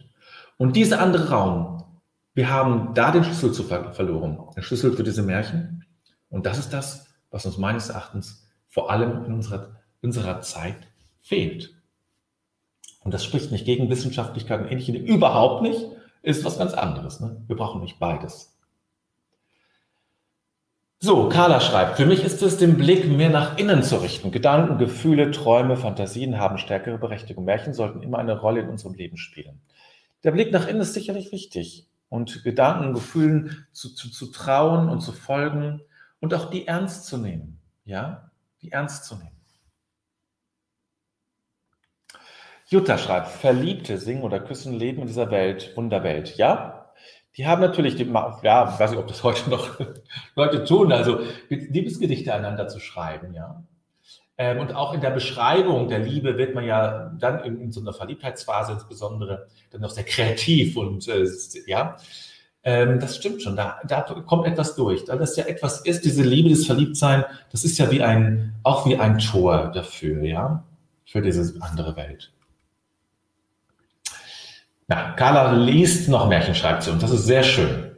Und 0.57 0.75
dieser 0.75 1.01
andere 1.01 1.29
Raum, 1.29 1.83
wir 2.33 2.49
haben 2.49 2.93
da 2.93 3.11
den 3.11 3.23
Schlüssel 3.23 3.51
zu 3.51 3.63
ver 3.63 3.93
verloren, 3.93 4.39
den 4.55 4.63
Schlüssel 4.63 4.93
für 4.93 5.03
diese 5.03 5.23
Märchen. 5.23 5.85
Und 6.29 6.45
das 6.45 6.57
ist 6.57 6.71
das, 6.71 7.07
was 7.29 7.45
uns 7.45 7.57
meines 7.57 7.89
Erachtens 7.89 8.47
vor 8.67 8.89
allem 8.89 9.25
in 9.25 9.33
unserer, 9.33 9.75
unserer 10.01 10.41
Zeit 10.41 10.87
fehlt. 11.19 11.75
Und 13.03 13.13
das 13.13 13.25
spricht 13.25 13.51
nicht 13.51 13.65
gegen 13.65 13.89
Wissenschaftlichkeit 13.89 14.61
und 14.61 14.71
ähnliche 14.71 14.93
überhaupt 14.93 15.61
nicht, 15.61 15.87
ist 16.21 16.45
was 16.45 16.57
ganz 16.57 16.73
anderes. 16.73 17.19
Ne? 17.19 17.43
Wir 17.47 17.55
brauchen 17.55 17.81
nicht 17.81 17.99
beides. 17.99 18.50
So, 21.03 21.29
Carla 21.29 21.59
schreibt, 21.59 21.97
für 21.97 22.05
mich 22.05 22.23
ist 22.23 22.43
es, 22.43 22.57
den 22.57 22.77
Blick 22.77 23.07
mehr 23.07 23.31
nach 23.31 23.57
innen 23.57 23.81
zu 23.81 23.97
richten. 24.03 24.29
Gedanken, 24.29 24.77
Gefühle, 24.77 25.31
Träume, 25.31 25.75
Fantasien 25.75 26.37
haben 26.37 26.59
stärkere 26.59 26.99
Berechtigung. 26.99 27.43
Märchen 27.43 27.73
sollten 27.73 28.03
immer 28.03 28.19
eine 28.19 28.39
Rolle 28.39 28.61
in 28.61 28.69
unserem 28.69 28.93
Leben 28.93 29.17
spielen. 29.17 29.59
Der 30.23 30.29
Blick 30.29 30.51
nach 30.51 30.67
innen 30.67 30.81
ist 30.81 30.93
sicherlich 30.93 31.31
wichtig 31.31 31.87
und 32.09 32.43
Gedanken, 32.43 32.93
Gefühlen 32.93 33.65
zu, 33.71 33.95
zu, 33.95 34.11
zu 34.11 34.27
trauen 34.27 34.89
und 34.89 35.01
zu 35.01 35.11
folgen 35.11 35.81
und 36.19 36.35
auch 36.35 36.51
die 36.51 36.67
ernst 36.67 37.07
zu 37.07 37.17
nehmen. 37.17 37.59
Ja, 37.83 38.29
die 38.61 38.71
ernst 38.71 39.05
zu 39.05 39.15
nehmen. 39.15 39.41
Jutta 42.67 42.99
schreibt, 42.99 43.29
Verliebte 43.29 43.97
singen 43.97 44.21
oder 44.21 44.39
küssen 44.39 44.75
Leben 44.75 45.01
in 45.01 45.07
dieser 45.07 45.31
Welt, 45.31 45.75
Wunderwelt. 45.75 46.37
Ja, 46.37 46.80
die 47.37 47.47
haben 47.47 47.61
natürlich, 47.61 47.95
die, 47.95 48.03
ja, 48.03 48.71
ich 48.73 48.79
weiß 48.79 48.91
nicht, 48.91 48.99
ob 48.99 49.07
das 49.07 49.23
heute 49.23 49.49
noch 49.49 49.79
Leute 50.35 50.63
tun, 50.65 50.91
also 50.91 51.19
Liebesgedichte 51.49 52.33
einander 52.33 52.67
zu 52.67 52.79
schreiben, 52.79 53.33
ja. 53.33 53.63
Ähm, 54.37 54.59
und 54.59 54.75
auch 54.75 54.93
in 54.93 55.01
der 55.01 55.11
Beschreibung 55.11 55.87
der 55.87 55.99
Liebe 55.99 56.37
wird 56.37 56.55
man 56.55 56.63
ja 56.63 57.11
dann 57.19 57.43
in, 57.43 57.61
in 57.61 57.71
so 57.71 57.79
einer 57.81 57.93
Verliebtheitsphase 57.93 58.73
insbesondere 58.73 59.47
dann 59.69 59.81
noch 59.81 59.91
sehr 59.91 60.03
kreativ 60.03 60.77
und 60.77 61.07
äh, 61.07 61.27
ja, 61.67 61.97
ähm, 62.63 62.99
das 62.99 63.15
stimmt 63.17 63.41
schon. 63.41 63.55
Da, 63.55 63.79
da 63.87 64.01
kommt 64.01 64.47
etwas 64.47 64.75
durch. 64.75 65.05
Da 65.05 65.15
das 65.15 65.35
ja 65.35 65.45
etwas 65.45 65.81
ist, 65.81 66.05
diese 66.05 66.23
Liebe, 66.23 66.49
das 66.49 66.65
Verliebtsein, 66.65 67.25
das 67.51 67.63
ist 67.63 67.77
ja 67.77 67.89
wie 67.91 68.01
ein, 68.01 68.55
auch 68.63 68.85
wie 68.85 68.97
ein 68.97 69.19
Tor 69.19 69.71
dafür, 69.73 70.23
ja, 70.23 70.63
für 71.05 71.21
diese 71.21 71.61
andere 71.61 71.95
Welt. 71.95 72.31
Na, 74.91 75.13
Carla 75.13 75.53
liest 75.53 76.09
noch 76.09 76.27
Märchen, 76.27 76.53
schreibt 76.53 76.83
sie, 76.83 76.91
und 76.91 77.01
das 77.01 77.11
ist 77.11 77.23
sehr 77.23 77.43
schön. 77.43 77.95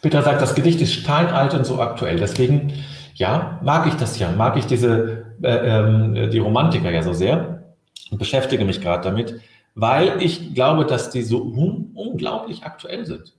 Peter 0.00 0.22
sagt, 0.22 0.40
das 0.40 0.54
Gedicht 0.54 0.80
ist 0.80 0.94
steinalt 0.94 1.52
und 1.52 1.66
so 1.66 1.78
aktuell. 1.78 2.16
Deswegen, 2.18 2.72
ja, 3.16 3.60
mag 3.62 3.86
ich 3.86 3.96
das 3.96 4.18
ja, 4.18 4.32
mag 4.32 4.56
ich 4.56 4.64
diese, 4.64 5.26
äh, 5.42 5.48
äh, 5.48 6.28
die 6.30 6.38
Romantiker 6.38 6.90
ja 6.90 7.02
so 7.02 7.12
sehr 7.12 7.64
und 8.10 8.16
beschäftige 8.16 8.64
mich 8.64 8.80
gerade 8.80 9.02
damit, 9.02 9.42
weil 9.74 10.22
ich 10.22 10.54
glaube, 10.54 10.86
dass 10.86 11.10
die 11.10 11.24
so 11.24 11.42
un 11.42 11.90
unglaublich 11.94 12.62
aktuell 12.62 13.04
sind. 13.04 13.34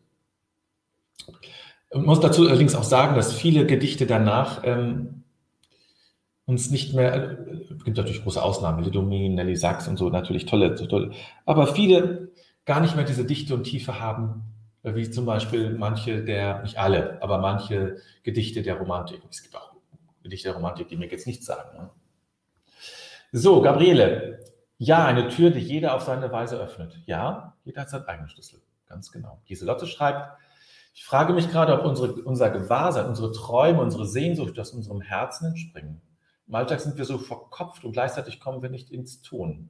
Ich 1.90 2.00
muss 2.00 2.20
dazu 2.20 2.48
allerdings 2.48 2.76
auch 2.76 2.84
sagen, 2.84 3.16
dass 3.16 3.34
viele 3.34 3.66
Gedichte 3.66 4.06
danach 4.06 4.62
ähm, 4.66 5.19
uns 6.50 6.72
nicht 6.72 6.94
mehr, 6.94 7.14
äh, 7.14 7.38
es 7.78 7.84
gibt 7.86 7.98
natürlich 7.98 8.24
große 8.24 8.42
Ausnahmen, 8.42 8.84
Lidomin, 8.84 9.36
Nelly 9.36 9.56
Sachs 9.56 9.88
und 9.88 9.98
so, 9.98 10.10
natürlich 10.10 10.46
tolle, 10.46 10.76
tolle, 10.76 11.12
aber 11.46 11.68
viele 11.68 12.32
gar 12.66 12.82
nicht 12.82 12.96
mehr 12.96 13.06
diese 13.06 13.26
Dichte 13.26 13.54
und 13.54 13.64
Tiefe 13.64 14.00
haben, 14.00 14.44
wie 14.84 15.10
zum 15.10 15.26
Beispiel 15.26 15.72
manche 15.72 16.24
der, 16.24 16.62
nicht 16.64 16.78
alle, 16.78 17.22
aber 17.22 17.38
manche 17.38 17.98
Gedichte 18.24 18.62
der 18.62 18.76
Romantik. 18.76 19.22
Es 19.30 19.44
gibt 19.44 19.56
auch 19.56 19.74
Gedichte 20.24 20.50
der 20.50 20.56
Romantik, 20.56 20.88
die 20.88 20.98
mir 20.98 21.08
jetzt 21.08 21.28
nichts 21.28 21.46
sagen. 21.46 21.78
Ne? 21.78 21.90
So, 23.32 23.62
Gabriele. 23.62 24.40
Ja, 24.78 25.06
eine 25.06 25.28
Tür, 25.28 25.52
die 25.52 25.60
jeder 25.60 25.96
auf 25.96 26.04
seine 26.04 26.32
Weise 26.32 26.58
öffnet. 26.58 26.98
Ja, 27.06 27.58
jeder 27.66 27.82
hat 27.82 27.90
seinen 27.90 28.06
eigenen 28.06 28.30
Schlüssel. 28.30 28.62
Ganz 28.88 29.12
genau. 29.12 29.42
Giselotte 29.46 29.86
schreibt, 29.86 30.38
ich 30.94 31.04
frage 31.04 31.34
mich 31.34 31.50
gerade, 31.50 31.74
ob 31.74 31.86
unsere, 31.86 32.14
unser 32.24 32.50
Gewahrsein, 32.50 33.08
unsere 33.08 33.32
Träume, 33.32 33.82
unsere 33.82 34.06
Sehnsucht 34.06 34.58
aus 34.60 34.72
unserem 34.72 35.02
Herzen 35.02 35.48
entspringen. 35.48 36.02
Im 36.50 36.56
Alltag 36.56 36.80
sind 36.80 36.98
wir 36.98 37.06
so 37.06 37.20
verkopft 37.20 37.86
und 37.86 37.92
gleichzeitig 37.92 38.40
kommen 38.40 38.64
wir 38.64 38.72
nicht 38.72 38.90
ins 38.90 39.22
Tun. 39.22 39.70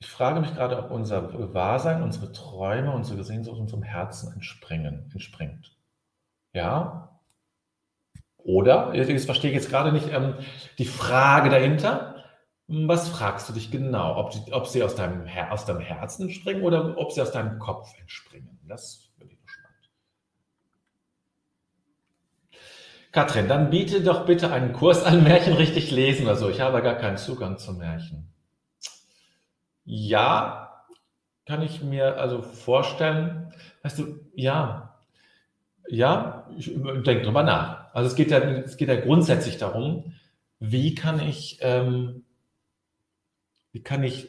Ich 0.00 0.06
frage 0.06 0.40
mich 0.40 0.54
gerade, 0.54 0.78
ob 0.78 0.90
unser 0.90 1.52
Wahrsein, 1.52 2.02
unsere 2.02 2.32
Träume, 2.32 2.92
unsere 2.92 3.24
Sehnsucht 3.24 3.60
unserem 3.60 3.82
Herzen 3.82 4.32
entspringen, 4.32 5.10
entspringt. 5.12 5.76
Ja? 6.54 7.20
Oder, 8.38 8.94
ich 8.94 9.24
verstehe 9.26 9.52
jetzt 9.52 9.68
gerade 9.68 9.92
nicht 9.92 10.08
ähm, 10.10 10.34
die 10.78 10.86
Frage 10.86 11.50
dahinter. 11.50 12.24
Was 12.68 13.08
fragst 13.08 13.50
du 13.50 13.52
dich 13.52 13.70
genau? 13.70 14.16
Ob, 14.16 14.32
ob 14.52 14.66
sie 14.66 14.82
aus 14.82 14.94
deinem, 14.94 15.26
aus 15.50 15.66
deinem 15.66 15.80
Herzen 15.80 16.22
entspringen 16.22 16.62
oder 16.62 16.96
ob 16.96 17.12
sie 17.12 17.20
aus 17.20 17.32
deinem 17.32 17.58
Kopf 17.58 17.92
entspringen? 18.00 18.58
Das 18.66 19.10
finde 19.18 19.34
ich 19.34 19.40
spannend. 19.50 19.90
Katrin, 23.18 23.48
dann 23.48 23.68
biete 23.68 24.00
doch 24.00 24.26
bitte 24.26 24.52
einen 24.52 24.72
Kurs 24.72 25.02
an 25.02 25.24
Märchen 25.24 25.54
richtig 25.54 25.90
lesen. 25.90 26.28
Also 26.28 26.48
ich 26.50 26.60
habe 26.60 26.80
gar 26.82 26.94
keinen 26.94 27.16
Zugang 27.16 27.58
zu 27.58 27.72
Märchen. 27.72 28.32
Ja, 29.84 30.84
kann 31.44 31.62
ich 31.62 31.82
mir 31.82 32.18
also 32.18 32.42
vorstellen. 32.42 33.52
Weißt 33.82 33.98
du, 33.98 34.20
ja, 34.36 34.94
ja, 35.88 36.48
ich 36.56 36.66
denke 36.72 37.22
drüber 37.22 37.42
nach. 37.42 37.92
Also 37.92 38.08
es 38.08 38.14
geht 38.14 38.30
ja, 38.30 38.38
es 38.38 38.76
geht 38.76 38.86
ja 38.86 38.94
grundsätzlich 38.94 39.58
darum, 39.58 40.12
wie 40.60 40.94
kann 40.94 41.18
ich, 41.18 41.58
ähm, 41.62 42.22
wie 43.72 43.82
kann 43.82 44.04
ich, 44.04 44.28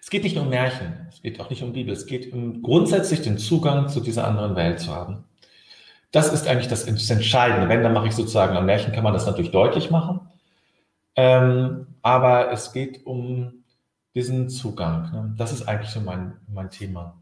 es 0.00 0.08
geht 0.08 0.24
nicht 0.24 0.38
um 0.38 0.48
Märchen, 0.48 1.06
es 1.10 1.20
geht 1.20 1.38
auch 1.38 1.50
nicht 1.50 1.62
um 1.62 1.74
Bibel, 1.74 1.92
es 1.92 2.06
geht 2.06 2.32
um 2.32 2.62
grundsätzlich 2.62 3.20
den 3.20 3.36
Zugang 3.36 3.90
zu 3.90 4.00
dieser 4.00 4.26
anderen 4.26 4.56
Welt 4.56 4.80
zu 4.80 4.94
haben. 4.94 5.24
Das 6.16 6.32
ist 6.32 6.48
eigentlich 6.48 6.68
das, 6.68 6.84
Entscheidende. 6.84 7.68
Wenn, 7.68 7.82
dann 7.82 7.92
mache 7.92 8.06
ich 8.06 8.14
sozusagen, 8.14 8.56
am 8.56 8.64
Märchen 8.64 8.90
kann 8.90 9.04
man 9.04 9.12
das 9.12 9.26
natürlich 9.26 9.50
deutlich 9.50 9.90
machen. 9.90 10.20
Ähm, 11.14 11.88
aber 12.00 12.50
es 12.50 12.72
geht 12.72 13.04
um 13.04 13.64
diesen 14.14 14.48
Zugang. 14.48 15.12
Ne? 15.12 15.34
Das 15.36 15.52
ist 15.52 15.68
eigentlich 15.68 15.90
so 15.90 16.00
mein, 16.00 16.38
mein 16.48 16.70
Thema. 16.70 17.20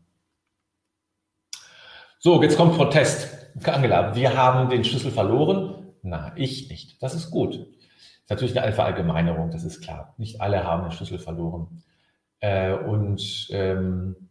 So, 2.21 2.41
jetzt 2.41 2.57
kommt 2.57 2.77
Protest. 2.77 3.37
Angela, 3.65 4.15
wir 4.15 4.37
haben 4.37 4.71
den 4.71 4.85
Schlüssel 4.85 5.11
verloren. 5.11 5.89
Na, 6.03 6.31
ich 6.37 6.71
nicht. 6.71 7.03
Das 7.03 7.17
ist 7.17 7.33
gut. 7.33 7.55
Das 7.57 7.65
ist 7.65 8.31
natürlich 8.31 8.61
eine 8.61 8.75
Verallgemeinerung, 8.75 9.51
das 9.51 9.65
ist 9.65 9.81
klar. 9.81 10.15
Nicht 10.19 10.41
alle 10.41 10.63
haben 10.63 10.85
den 10.85 10.93
Schlüssel 10.93 11.19
verloren. 11.19 11.83
Äh, 12.39 12.75
und 12.75 13.49
ähm, 13.51 14.29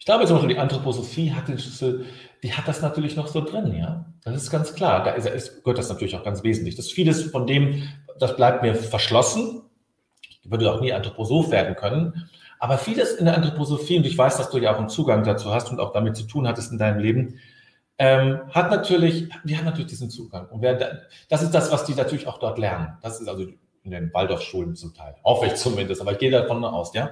ich 0.00 0.04
glaube 0.04 0.26
zum 0.26 0.34
Beispiel, 0.34 0.56
die 0.56 0.60
Anthroposophie 0.60 1.32
hat 1.32 1.46
den 1.46 1.58
Schlüssel, 1.58 2.06
die 2.42 2.52
hat 2.52 2.68
das 2.68 2.82
natürlich 2.82 3.16
noch 3.16 3.28
so 3.28 3.40
drin, 3.40 3.74
ja. 3.76 4.06
Das 4.24 4.42
ist 4.42 4.50
ganz 4.50 4.74
klar. 4.74 5.04
Da 5.04 5.12
ist, 5.12 5.26
ist, 5.26 5.64
gehört 5.64 5.78
das 5.78 5.88
natürlich 5.88 6.16
auch 6.16 6.24
ganz 6.24 6.42
wesentlich. 6.42 6.76
Das 6.76 6.90
vieles 6.90 7.30
von 7.30 7.46
dem, 7.46 7.88
das 8.18 8.36
bleibt 8.36 8.62
mir 8.62 8.74
verschlossen 8.74 9.62
würde 10.50 10.72
auch 10.72 10.80
nie 10.80 10.92
Anthroposoph 10.92 11.50
werden 11.50 11.76
können. 11.76 12.28
Aber 12.58 12.78
vieles 12.78 13.12
in 13.12 13.26
der 13.26 13.36
Anthroposophie, 13.36 13.98
und 13.98 14.06
ich 14.06 14.18
weiß, 14.18 14.36
dass 14.36 14.50
du 14.50 14.58
ja 14.58 14.74
auch 14.74 14.78
einen 14.78 14.88
Zugang 14.88 15.22
dazu 15.22 15.52
hast 15.52 15.70
und 15.70 15.78
auch 15.80 15.92
damit 15.92 16.16
zu 16.16 16.24
tun 16.24 16.48
hattest 16.48 16.72
in 16.72 16.78
deinem 16.78 16.98
Leben, 16.98 17.38
ähm, 17.98 18.40
hat 18.50 18.70
natürlich, 18.70 19.28
die 19.44 19.56
haben 19.56 19.64
natürlich 19.64 19.88
diesen 19.88 20.10
Zugang. 20.10 20.48
Und 20.48 20.62
wer, 20.62 21.02
das 21.28 21.42
ist 21.42 21.52
das, 21.52 21.70
was 21.72 21.84
die 21.84 21.94
natürlich 21.94 22.26
auch 22.26 22.38
dort 22.38 22.58
lernen. 22.58 22.96
Das 23.02 23.20
ist 23.20 23.28
also 23.28 23.46
in 23.84 23.90
den 23.90 24.12
Waldorfschulen 24.12 24.76
zum 24.76 24.94
Teil. 24.94 25.14
Hoffe 25.24 25.46
ich 25.46 25.54
zumindest, 25.54 26.00
aber 26.00 26.12
ich 26.12 26.18
gehe 26.18 26.30
davon 26.30 26.64
aus, 26.64 26.94
ja. 26.94 27.10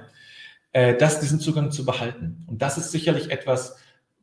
Äh, 0.73 0.95
das, 0.95 1.19
diesen 1.19 1.39
Zugang 1.39 1.71
zu 1.71 1.85
behalten. 1.85 2.45
Und 2.47 2.61
das 2.61 2.77
ist 2.77 2.91
sicherlich 2.91 3.31
etwas, 3.31 3.77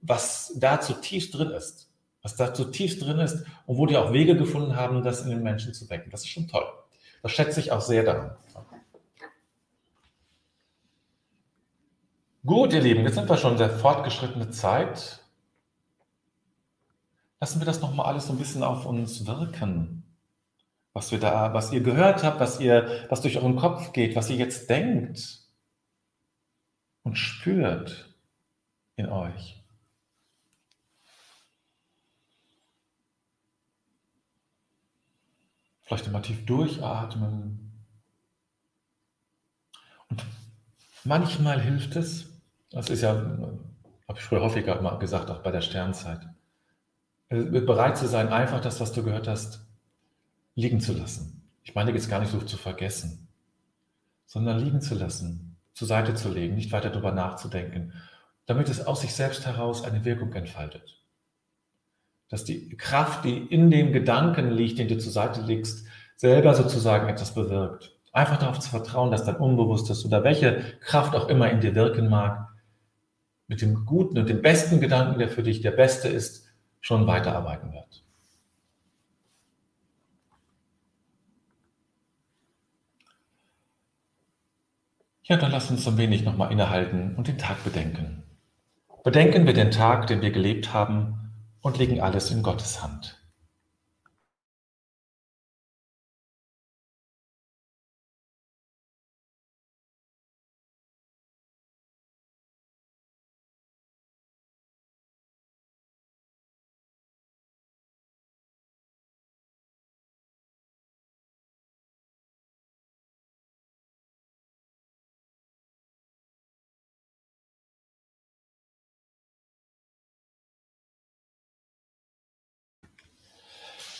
was 0.07 0.53
da 0.57 0.81
zutiefst 0.81 1.35
drin 1.35 1.51
ist. 1.51 1.91
Was 2.23 2.37
da 2.37 2.55
zutiefst 2.55 3.03
drin 3.03 3.19
ist 3.19 3.45
und 3.67 3.77
wo 3.77 3.87
die 3.87 3.97
auch 3.97 4.13
Wege 4.13 4.37
gefunden 4.37 4.77
haben, 4.77 5.03
das 5.03 5.23
in 5.23 5.31
den 5.31 5.43
Menschen 5.43 5.75
zu 5.75 5.89
wecken. 5.91 6.11
Das 6.11 6.23
ist 6.23 6.29
schon 6.29 6.49
toll. 6.49 6.65
Das 7.23 7.33
schätze 7.33 7.61
ich 7.61 7.73
auch 7.73 7.81
sehr 7.81 8.03
daran. 8.03 8.37
Gut, 12.47 12.73
ihr 12.75 12.81
Lieben, 12.81 13.05
jetzt 13.05 13.15
sind 13.15 13.29
wir 13.29 13.39
schon 13.39 13.53
in 13.53 13.59
der 13.59 13.71
fortgeschrittenen 13.71 14.53
Zeit. 14.53 15.23
Lassen 17.41 17.61
wir 17.61 17.67
das 17.67 17.81
nochmal 17.81 18.07
alles 18.07 18.27
so 18.27 18.33
ein 18.33 18.39
bisschen 18.39 18.63
auf 18.63 18.85
uns 18.87 19.27
wirken. 19.27 20.03
Was 20.93 21.11
wir 21.11 21.19
da, 21.19 21.53
was 21.55 21.73
ihr 21.73 21.81
gehört 21.81 22.23
habt, 22.23 22.41
was 22.41 22.61
ihr, 22.61 23.07
was 23.09 23.23
durch 23.23 23.39
euren 23.39 23.57
Kopf 23.57 23.93
geht, 23.93 24.15
was 24.17 24.31
ihr 24.31 24.37
jetzt 24.37 24.69
denkt 24.71 25.41
und 27.03 27.17
spürt 27.17 28.15
in 28.97 29.09
euch. 29.09 29.64
Vielleicht 35.95 36.09
immer 36.09 36.23
tief 36.23 36.45
durchatmen. 36.45 37.71
Und 40.09 40.25
manchmal 41.05 41.61
hilft 41.61 41.95
es, 41.95 42.33
das 42.71 42.91
ist 42.91 43.03
ja, 43.03 43.15
habe 43.15 44.19
ich 44.19 44.25
früher 44.25 44.41
häufiger 44.41 44.83
mal 44.83 44.99
gesagt, 44.99 45.31
auch 45.31 45.39
bei 45.45 45.53
der 45.53 45.61
Sternzeit. 45.61 46.19
Bereit 47.29 47.97
zu 47.97 48.09
sein, 48.09 48.33
einfach 48.33 48.61
das, 48.61 48.81
was 48.81 48.91
du 48.91 49.05
gehört 49.05 49.29
hast, 49.29 49.65
liegen 50.57 50.81
zu 50.81 50.95
lassen. 50.95 51.49
Ich 51.63 51.77
meine 51.77 51.93
jetzt 51.93 52.11
gar 52.11 52.19
nicht 52.19 52.33
so 52.33 52.41
zu 52.41 52.57
vergessen, 52.57 53.29
sondern 54.27 54.59
liegen 54.59 54.81
zu 54.81 54.97
lassen, 54.97 55.59
zur 55.75 55.87
Seite 55.87 56.17
zu 56.17 56.29
legen, 56.29 56.57
nicht 56.57 56.73
weiter 56.73 56.91
darüber 56.91 57.13
nachzudenken, 57.13 57.93
damit 58.47 58.69
es 58.69 58.85
aus 58.85 59.03
sich 59.03 59.15
selbst 59.15 59.47
heraus 59.47 59.85
eine 59.85 60.05
Wirkung 60.05 60.33
entfaltet. 60.33 61.04
Dass 62.35 62.43
die 62.43 62.69
Kraft, 62.77 63.25
die 63.25 63.39
in 63.39 63.71
dem 63.71 63.93
Gedanken 63.93 64.51
liegt, 64.51 64.81
den 64.81 64.89
du 64.89 64.99
zur 64.99 65.13
Seite 65.13 65.41
legst, 65.41 65.87
selber 66.17 66.53
sozusagen 66.57 67.09
etwas 67.09 67.33
bewirkt. 67.33 67.97
Einfach 68.13 68.41
darauf 68.41 68.59
zu 68.59 68.71
vertrauen, 68.71 69.13
dass 69.13 69.25
dein 69.25 69.37
Unbewusstes 69.37 70.05
oder 70.05 70.25
welche 70.25 70.65
Kraft 70.81 71.15
auch 71.15 71.29
immer 71.29 71.49
in 71.49 71.61
dir 71.61 71.77
wirken 71.77 72.09
mag, 72.09 72.49
mit 73.47 73.63
dem 73.63 73.87
guten 73.87 74.19
und 74.19 74.29
dem 74.29 74.43
besten 74.43 74.81
Gedanken, 74.81 75.21
der 75.21 75.29
für 75.29 75.45
dich 75.45 75.61
der 75.61 75.71
beste 75.71 76.09
ist, 76.09 76.49
schon 76.81 77.07
weiterarbeiten 77.07 77.73
wird. 77.73 78.03
Ja, 85.23 85.37
dann 85.37 85.53
lass 85.53 85.71
uns 85.71 85.87
ein 85.87 85.99
wenig 85.99 86.25
nochmal 86.25 86.51
innehalten 86.51 87.15
und 87.15 87.29
den 87.29 87.39
Tag 87.39 87.63
bedenken. 87.63 88.25
Bedenken 89.05 89.47
wir 89.47 89.55
den 89.55 89.71
Tag, 89.71 90.09
den 90.09 90.21
wir 90.21 90.33
gelebt 90.33 90.75
haben 90.75 91.24
und 91.65 91.79
legen 91.79 92.01
alles 92.01 92.31
in 92.31 92.43
Gottes 92.43 92.83
Hand. 92.83 93.24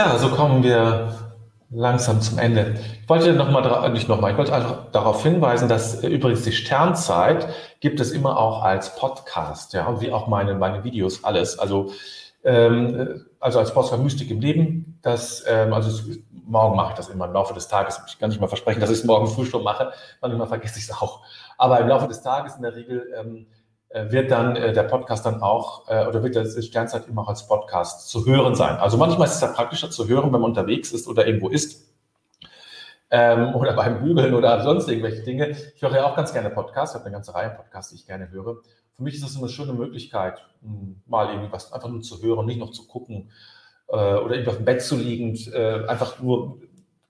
Ja, 0.00 0.16
so 0.16 0.30
kommen 0.30 0.62
wir 0.62 1.14
langsam 1.68 2.22
zum 2.22 2.38
Ende. 2.38 2.74
Ich 3.02 3.06
wollte 3.06 3.34
noch 3.34 3.50
mal, 3.50 3.90
nicht 3.90 4.08
noch 4.08 4.18
mal, 4.18 4.30
ich 4.30 4.38
wollte 4.38 4.54
einfach 4.54 4.90
darauf 4.92 5.22
hinweisen, 5.22 5.68
dass 5.68 6.02
äh, 6.02 6.08
übrigens 6.08 6.40
die 6.40 6.52
Sternzeit 6.52 7.46
gibt 7.80 8.00
es 8.00 8.10
immer 8.10 8.38
auch 8.38 8.62
als 8.62 8.96
Podcast, 8.96 9.74
ja, 9.74 10.00
wie 10.00 10.10
auch 10.10 10.26
meine, 10.26 10.54
meine 10.54 10.84
Videos, 10.84 11.22
alles. 11.22 11.58
Also, 11.58 11.92
ähm, 12.44 12.98
äh, 12.98 13.06
also 13.40 13.58
als 13.58 13.74
Podcast 13.74 14.02
Mystik 14.02 14.30
im 14.30 14.40
Leben, 14.40 14.98
das, 15.02 15.44
ähm, 15.46 15.74
also 15.74 16.02
morgen 16.46 16.76
mache 16.76 16.92
ich 16.92 16.96
das 16.96 17.10
immer 17.10 17.26
im 17.26 17.34
Laufe 17.34 17.52
des 17.52 17.68
Tages. 17.68 18.00
Ich 18.08 18.18
kann 18.18 18.30
nicht 18.30 18.40
mal 18.40 18.48
versprechen, 18.48 18.80
dass 18.80 18.88
ich 18.88 19.00
es 19.00 19.04
morgen 19.04 19.26
früh 19.26 19.44
schon 19.44 19.62
mache. 19.62 19.92
Manchmal 20.22 20.46
vergesse 20.46 20.78
ich 20.78 20.84
es 20.84 20.92
auch. 20.92 21.20
Aber 21.58 21.78
im 21.78 21.88
Laufe 21.88 22.08
des 22.08 22.22
Tages 22.22 22.56
in 22.56 22.62
der 22.62 22.74
Regel 22.74 23.06
ähm, 23.20 23.36
äh, 23.36 23.59
wird 23.92 24.30
dann 24.30 24.54
äh, 24.54 24.72
der 24.72 24.84
Podcast 24.84 25.26
dann 25.26 25.42
auch, 25.42 25.88
äh, 25.88 26.06
oder 26.06 26.22
wird 26.22 26.36
das 26.36 26.64
Sternzeit 26.64 27.08
immer 27.08 27.22
auch 27.22 27.28
als 27.28 27.46
Podcast 27.46 28.08
zu 28.08 28.24
hören 28.24 28.54
sein. 28.54 28.76
Also 28.76 28.96
manchmal 28.96 29.26
ist 29.26 29.34
es 29.34 29.40
ja 29.40 29.48
praktischer 29.48 29.90
zu 29.90 30.06
hören, 30.06 30.32
wenn 30.32 30.40
man 30.40 30.50
unterwegs 30.50 30.92
ist 30.92 31.08
oder 31.08 31.26
irgendwo 31.26 31.48
ist. 31.48 31.92
Ähm, 33.10 33.54
oder 33.54 33.72
beim 33.72 34.02
Bügeln 34.02 34.34
oder 34.34 34.62
sonst 34.62 34.88
irgendwelche 34.88 35.22
Dinge. 35.22 35.50
Ich 35.74 35.82
höre 35.82 35.94
ja 35.96 36.04
auch 36.04 36.14
ganz 36.14 36.32
gerne 36.32 36.50
Podcasts. 36.50 36.94
Ich 36.94 37.00
habe 37.00 37.06
eine 37.06 37.14
ganze 37.14 37.34
Reihe 37.34 37.50
Podcasts, 37.50 37.90
die 37.90 37.96
ich 37.96 38.06
gerne 38.06 38.30
höre. 38.30 38.58
Für 38.96 39.02
mich 39.02 39.14
ist 39.14 39.24
das 39.24 39.36
eine 39.36 39.48
schöne 39.48 39.72
Möglichkeit, 39.72 40.40
hm, 40.62 41.02
mal 41.06 41.28
irgendwie 41.28 41.50
was 41.50 41.72
einfach 41.72 41.88
nur 41.88 42.02
zu 42.02 42.22
hören, 42.22 42.46
nicht 42.46 42.60
noch 42.60 42.70
zu 42.70 42.86
gucken 42.86 43.30
äh, 43.88 43.94
oder 43.94 44.34
irgendwie 44.34 44.50
auf 44.50 44.56
dem 44.56 44.64
Bett 44.64 44.82
zu 44.82 44.96
liegen, 44.96 45.36
äh, 45.52 45.86
einfach 45.88 46.20
nur 46.20 46.58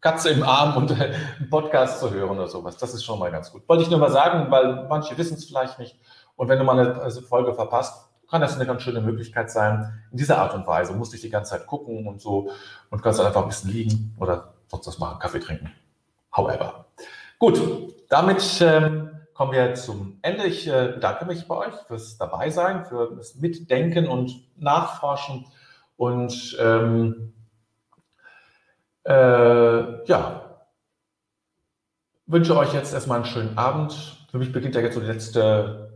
Katze 0.01 0.31
im 0.31 0.43
Arm 0.43 0.77
und 0.77 0.93
äh, 0.93 1.13
einen 1.39 1.51
Podcast 1.51 2.01
zu 2.01 2.11
hören 2.11 2.31
oder 2.31 2.49
sowas. 2.49 2.79
Das 2.79 2.95
ist 2.95 3.05
schon 3.05 3.19
mal 3.19 3.31
ganz 3.31 3.53
gut. 3.53 3.69
Wollte 3.69 3.83
ich 3.83 3.91
nur 3.91 3.99
mal 3.99 4.11
sagen, 4.11 4.51
weil 4.51 4.87
manche 4.89 5.17
wissen 5.19 5.35
es 5.35 5.45
vielleicht 5.45 5.79
nicht. 5.79 5.97
Und 6.41 6.49
wenn 6.49 6.59
du 6.59 6.65
mal 6.65 6.79
eine 6.79 6.95
also 7.03 7.21
Folge 7.21 7.53
verpasst, 7.53 8.09
kann 8.31 8.41
das 8.41 8.55
eine 8.55 8.65
ganz 8.65 8.81
schöne 8.81 9.03
Möglichkeit 9.03 9.51
sein. 9.51 10.01
In 10.11 10.17
dieser 10.17 10.39
Art 10.39 10.55
und 10.55 10.67
Weise 10.67 10.95
musst 10.95 11.13
dich 11.13 11.21
die 11.21 11.29
ganze 11.29 11.51
Zeit 11.51 11.67
gucken 11.67 12.07
und 12.07 12.23
so 12.23 12.51
und 12.89 13.03
kannst 13.03 13.19
dann 13.19 13.27
einfach 13.27 13.43
ein 13.43 13.49
bisschen 13.49 13.71
liegen 13.71 14.17
oder 14.19 14.55
sonst 14.69 14.87
was 14.87 14.99
machen, 14.99 15.19
Kaffee 15.19 15.41
trinken. 15.41 15.71
However. 16.35 16.87
Gut, 17.39 17.61
damit 18.09 18.59
ähm, 18.63 19.11
kommen 19.35 19.53
wir 19.53 19.75
zum 19.75 20.19
Ende. 20.23 20.45
Ich 20.47 20.67
äh, 20.67 20.93
bedanke 20.95 21.27
mich 21.27 21.47
bei 21.47 21.57
euch 21.57 21.75
fürs 21.87 22.17
Dabeisein, 22.17 22.87
für 22.87 23.15
das 23.15 23.35
Mitdenken 23.35 24.09
und 24.09 24.41
Nachforschen 24.57 25.45
und 25.99 26.57
ähm, 26.59 27.35
äh, 29.05 30.07
ja, 30.07 30.63
wünsche 32.25 32.57
euch 32.57 32.73
jetzt 32.73 32.95
erstmal 32.95 33.17
einen 33.17 33.27
schönen 33.27 33.59
Abend. 33.59 34.17
Für 34.31 34.39
mich 34.39 34.53
beginnt 34.53 34.75
ja 34.75 34.81
jetzt 34.81 34.95
so 34.95 35.01
die 35.01 35.07
letzte 35.07 35.90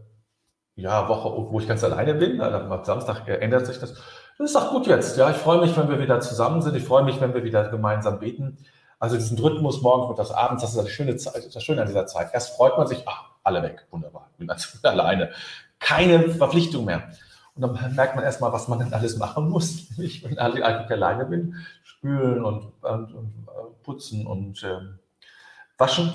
ja, 0.77 1.09
Woche, 1.09 1.31
wo 1.51 1.61
ich 1.61 1.69
ganz 1.69 1.85
alleine 1.85 2.15
bin. 2.15 2.41
Am 2.41 2.85
Samstag 2.85 3.29
ändert 3.29 3.67
sich 3.67 3.79
das. 3.79 3.95
Das 4.39 4.51
ist 4.51 4.57
auch 4.57 4.71
gut 4.71 4.87
jetzt. 4.87 5.17
Ja, 5.17 5.31
ich 5.31 5.37
freue 5.37 5.61
mich, 5.61 5.77
wenn 5.77 5.89
wir 5.89 6.01
wieder 6.01 6.21
zusammen 6.21 6.61
sind. 6.63 6.75
Ich 6.77 6.85
freue 6.85 7.05
mich, 7.05 7.21
wenn 7.21 7.35
wir 7.35 7.45
wieder 7.45 7.69
gemeinsam 7.69 8.19
beten. 8.19 8.59
Also 8.99 9.17
diesen 9.17 9.39
Rhythmus 9.39 9.83
morgens 9.83 10.11
und 10.11 10.19
das 10.19 10.31
abends, 10.31 10.63
das 10.63 10.73
ist 10.73 10.79
eine 10.79 10.89
schöne 10.89 11.17
Zeit, 11.17 11.55
das 11.55 11.63
Schöne 11.63 11.83
an 11.83 11.89
dieser 11.89 12.07
Zeit. 12.07 12.31
Erst 12.33 12.57
freut 12.57 12.79
man 12.79 12.87
sich, 12.87 13.03
ach, 13.07 13.31
alle 13.43 13.63
weg, 13.63 13.87
wunderbar, 13.91 14.31
bin 14.39 14.51
also 14.51 14.79
alleine. 14.83 15.31
Keine 15.79 16.31
Verpflichtung 16.31 16.85
mehr. 16.85 17.11
Und 17.55 17.63
dann 17.63 17.95
merkt 17.95 18.17
man 18.17 18.25
erstmal, 18.25 18.53
was 18.53 18.67
man 18.67 18.79
denn 18.81 18.93
alles 18.93 19.17
machen 19.19 19.49
muss. 19.49 19.97
Wenn 19.97 20.05
ich 20.07 20.27
eigentlich 20.41 20.65
alleine 20.65 21.27
bin, 21.27 21.55
spülen 21.83 22.45
und, 22.45 22.73
und, 22.83 23.15
und 23.15 23.47
äh, 23.47 23.85
putzen 23.85 24.27
und 24.27 24.63
äh, 24.63 24.81
waschen. 25.79 26.13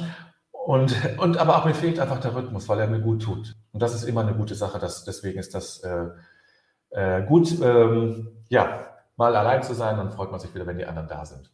Und, 0.65 0.95
und 1.17 1.37
aber 1.37 1.57
auch 1.57 1.65
mir 1.65 1.73
fehlt 1.73 1.99
einfach 1.99 2.19
der 2.19 2.35
Rhythmus, 2.35 2.67
weil 2.69 2.79
er 2.79 2.87
mir 2.87 2.99
gut 2.99 3.23
tut. 3.23 3.55
Und 3.71 3.81
das 3.81 3.95
ist 3.95 4.03
immer 4.03 4.21
eine 4.21 4.35
gute 4.35 4.55
Sache. 4.55 4.77
Dass, 4.77 5.03
deswegen 5.03 5.39
ist 5.39 5.55
das 5.55 5.79
äh, 5.79 6.09
äh, 6.91 7.23
gut, 7.23 7.59
ähm, 7.61 8.43
ja, 8.49 8.87
mal 9.15 9.35
allein 9.35 9.63
zu 9.63 9.73
sein. 9.73 9.97
Dann 9.97 10.11
freut 10.11 10.31
man 10.31 10.39
sich 10.39 10.53
wieder, 10.53 10.67
wenn 10.67 10.77
die 10.77 10.85
anderen 10.85 11.07
da 11.07 11.25
sind. 11.25 11.51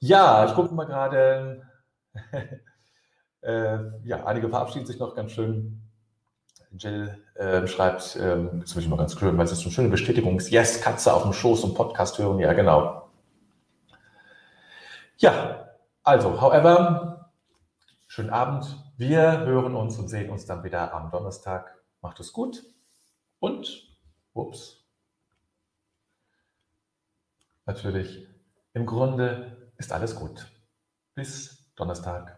Ja, 0.00 0.46
ich 0.46 0.54
gucke 0.54 0.74
mal 0.74 0.86
gerade. 0.86 1.62
äh, 3.42 3.78
ja, 4.04 4.24
einige 4.24 4.48
verabschieden 4.48 4.86
sich 4.86 4.98
noch 4.98 5.14
ganz 5.14 5.32
schön. 5.32 5.82
Jill 6.76 7.16
äh, 7.34 7.66
schreibt, 7.66 8.16
äh, 8.16 8.36
das 8.60 8.74
will 8.74 8.82
ich 8.82 8.88
mal 8.88 8.96
ganz 8.96 9.18
schön, 9.18 9.38
weil 9.38 9.44
es 9.44 9.52
ist 9.52 9.62
eine 9.62 9.72
schöne 9.72 9.88
Bestätigung 9.88 10.38
Yes, 10.38 10.80
Katze 10.80 11.12
auf 11.12 11.22
dem 11.22 11.32
Schoß 11.32 11.64
und 11.64 11.74
Podcast 11.74 12.18
hören. 12.18 12.38
Ja, 12.40 12.52
genau. 12.52 13.08
Ja, 15.16 15.68
also, 16.02 16.40
however, 16.40 17.17
Schönen 18.10 18.30
Abend. 18.30 18.64
Wir 18.96 19.40
hören 19.40 19.76
uns 19.76 19.98
und 19.98 20.08
sehen 20.08 20.30
uns 20.30 20.46
dann 20.46 20.64
wieder 20.64 20.94
am 20.94 21.10
Donnerstag. 21.10 21.76
Macht 22.00 22.18
es 22.20 22.32
gut 22.32 22.64
und, 23.38 23.86
ups, 24.32 24.82
natürlich, 27.66 28.26
im 28.72 28.86
Grunde 28.86 29.70
ist 29.76 29.92
alles 29.92 30.16
gut. 30.16 30.50
Bis 31.14 31.70
Donnerstag. 31.76 32.37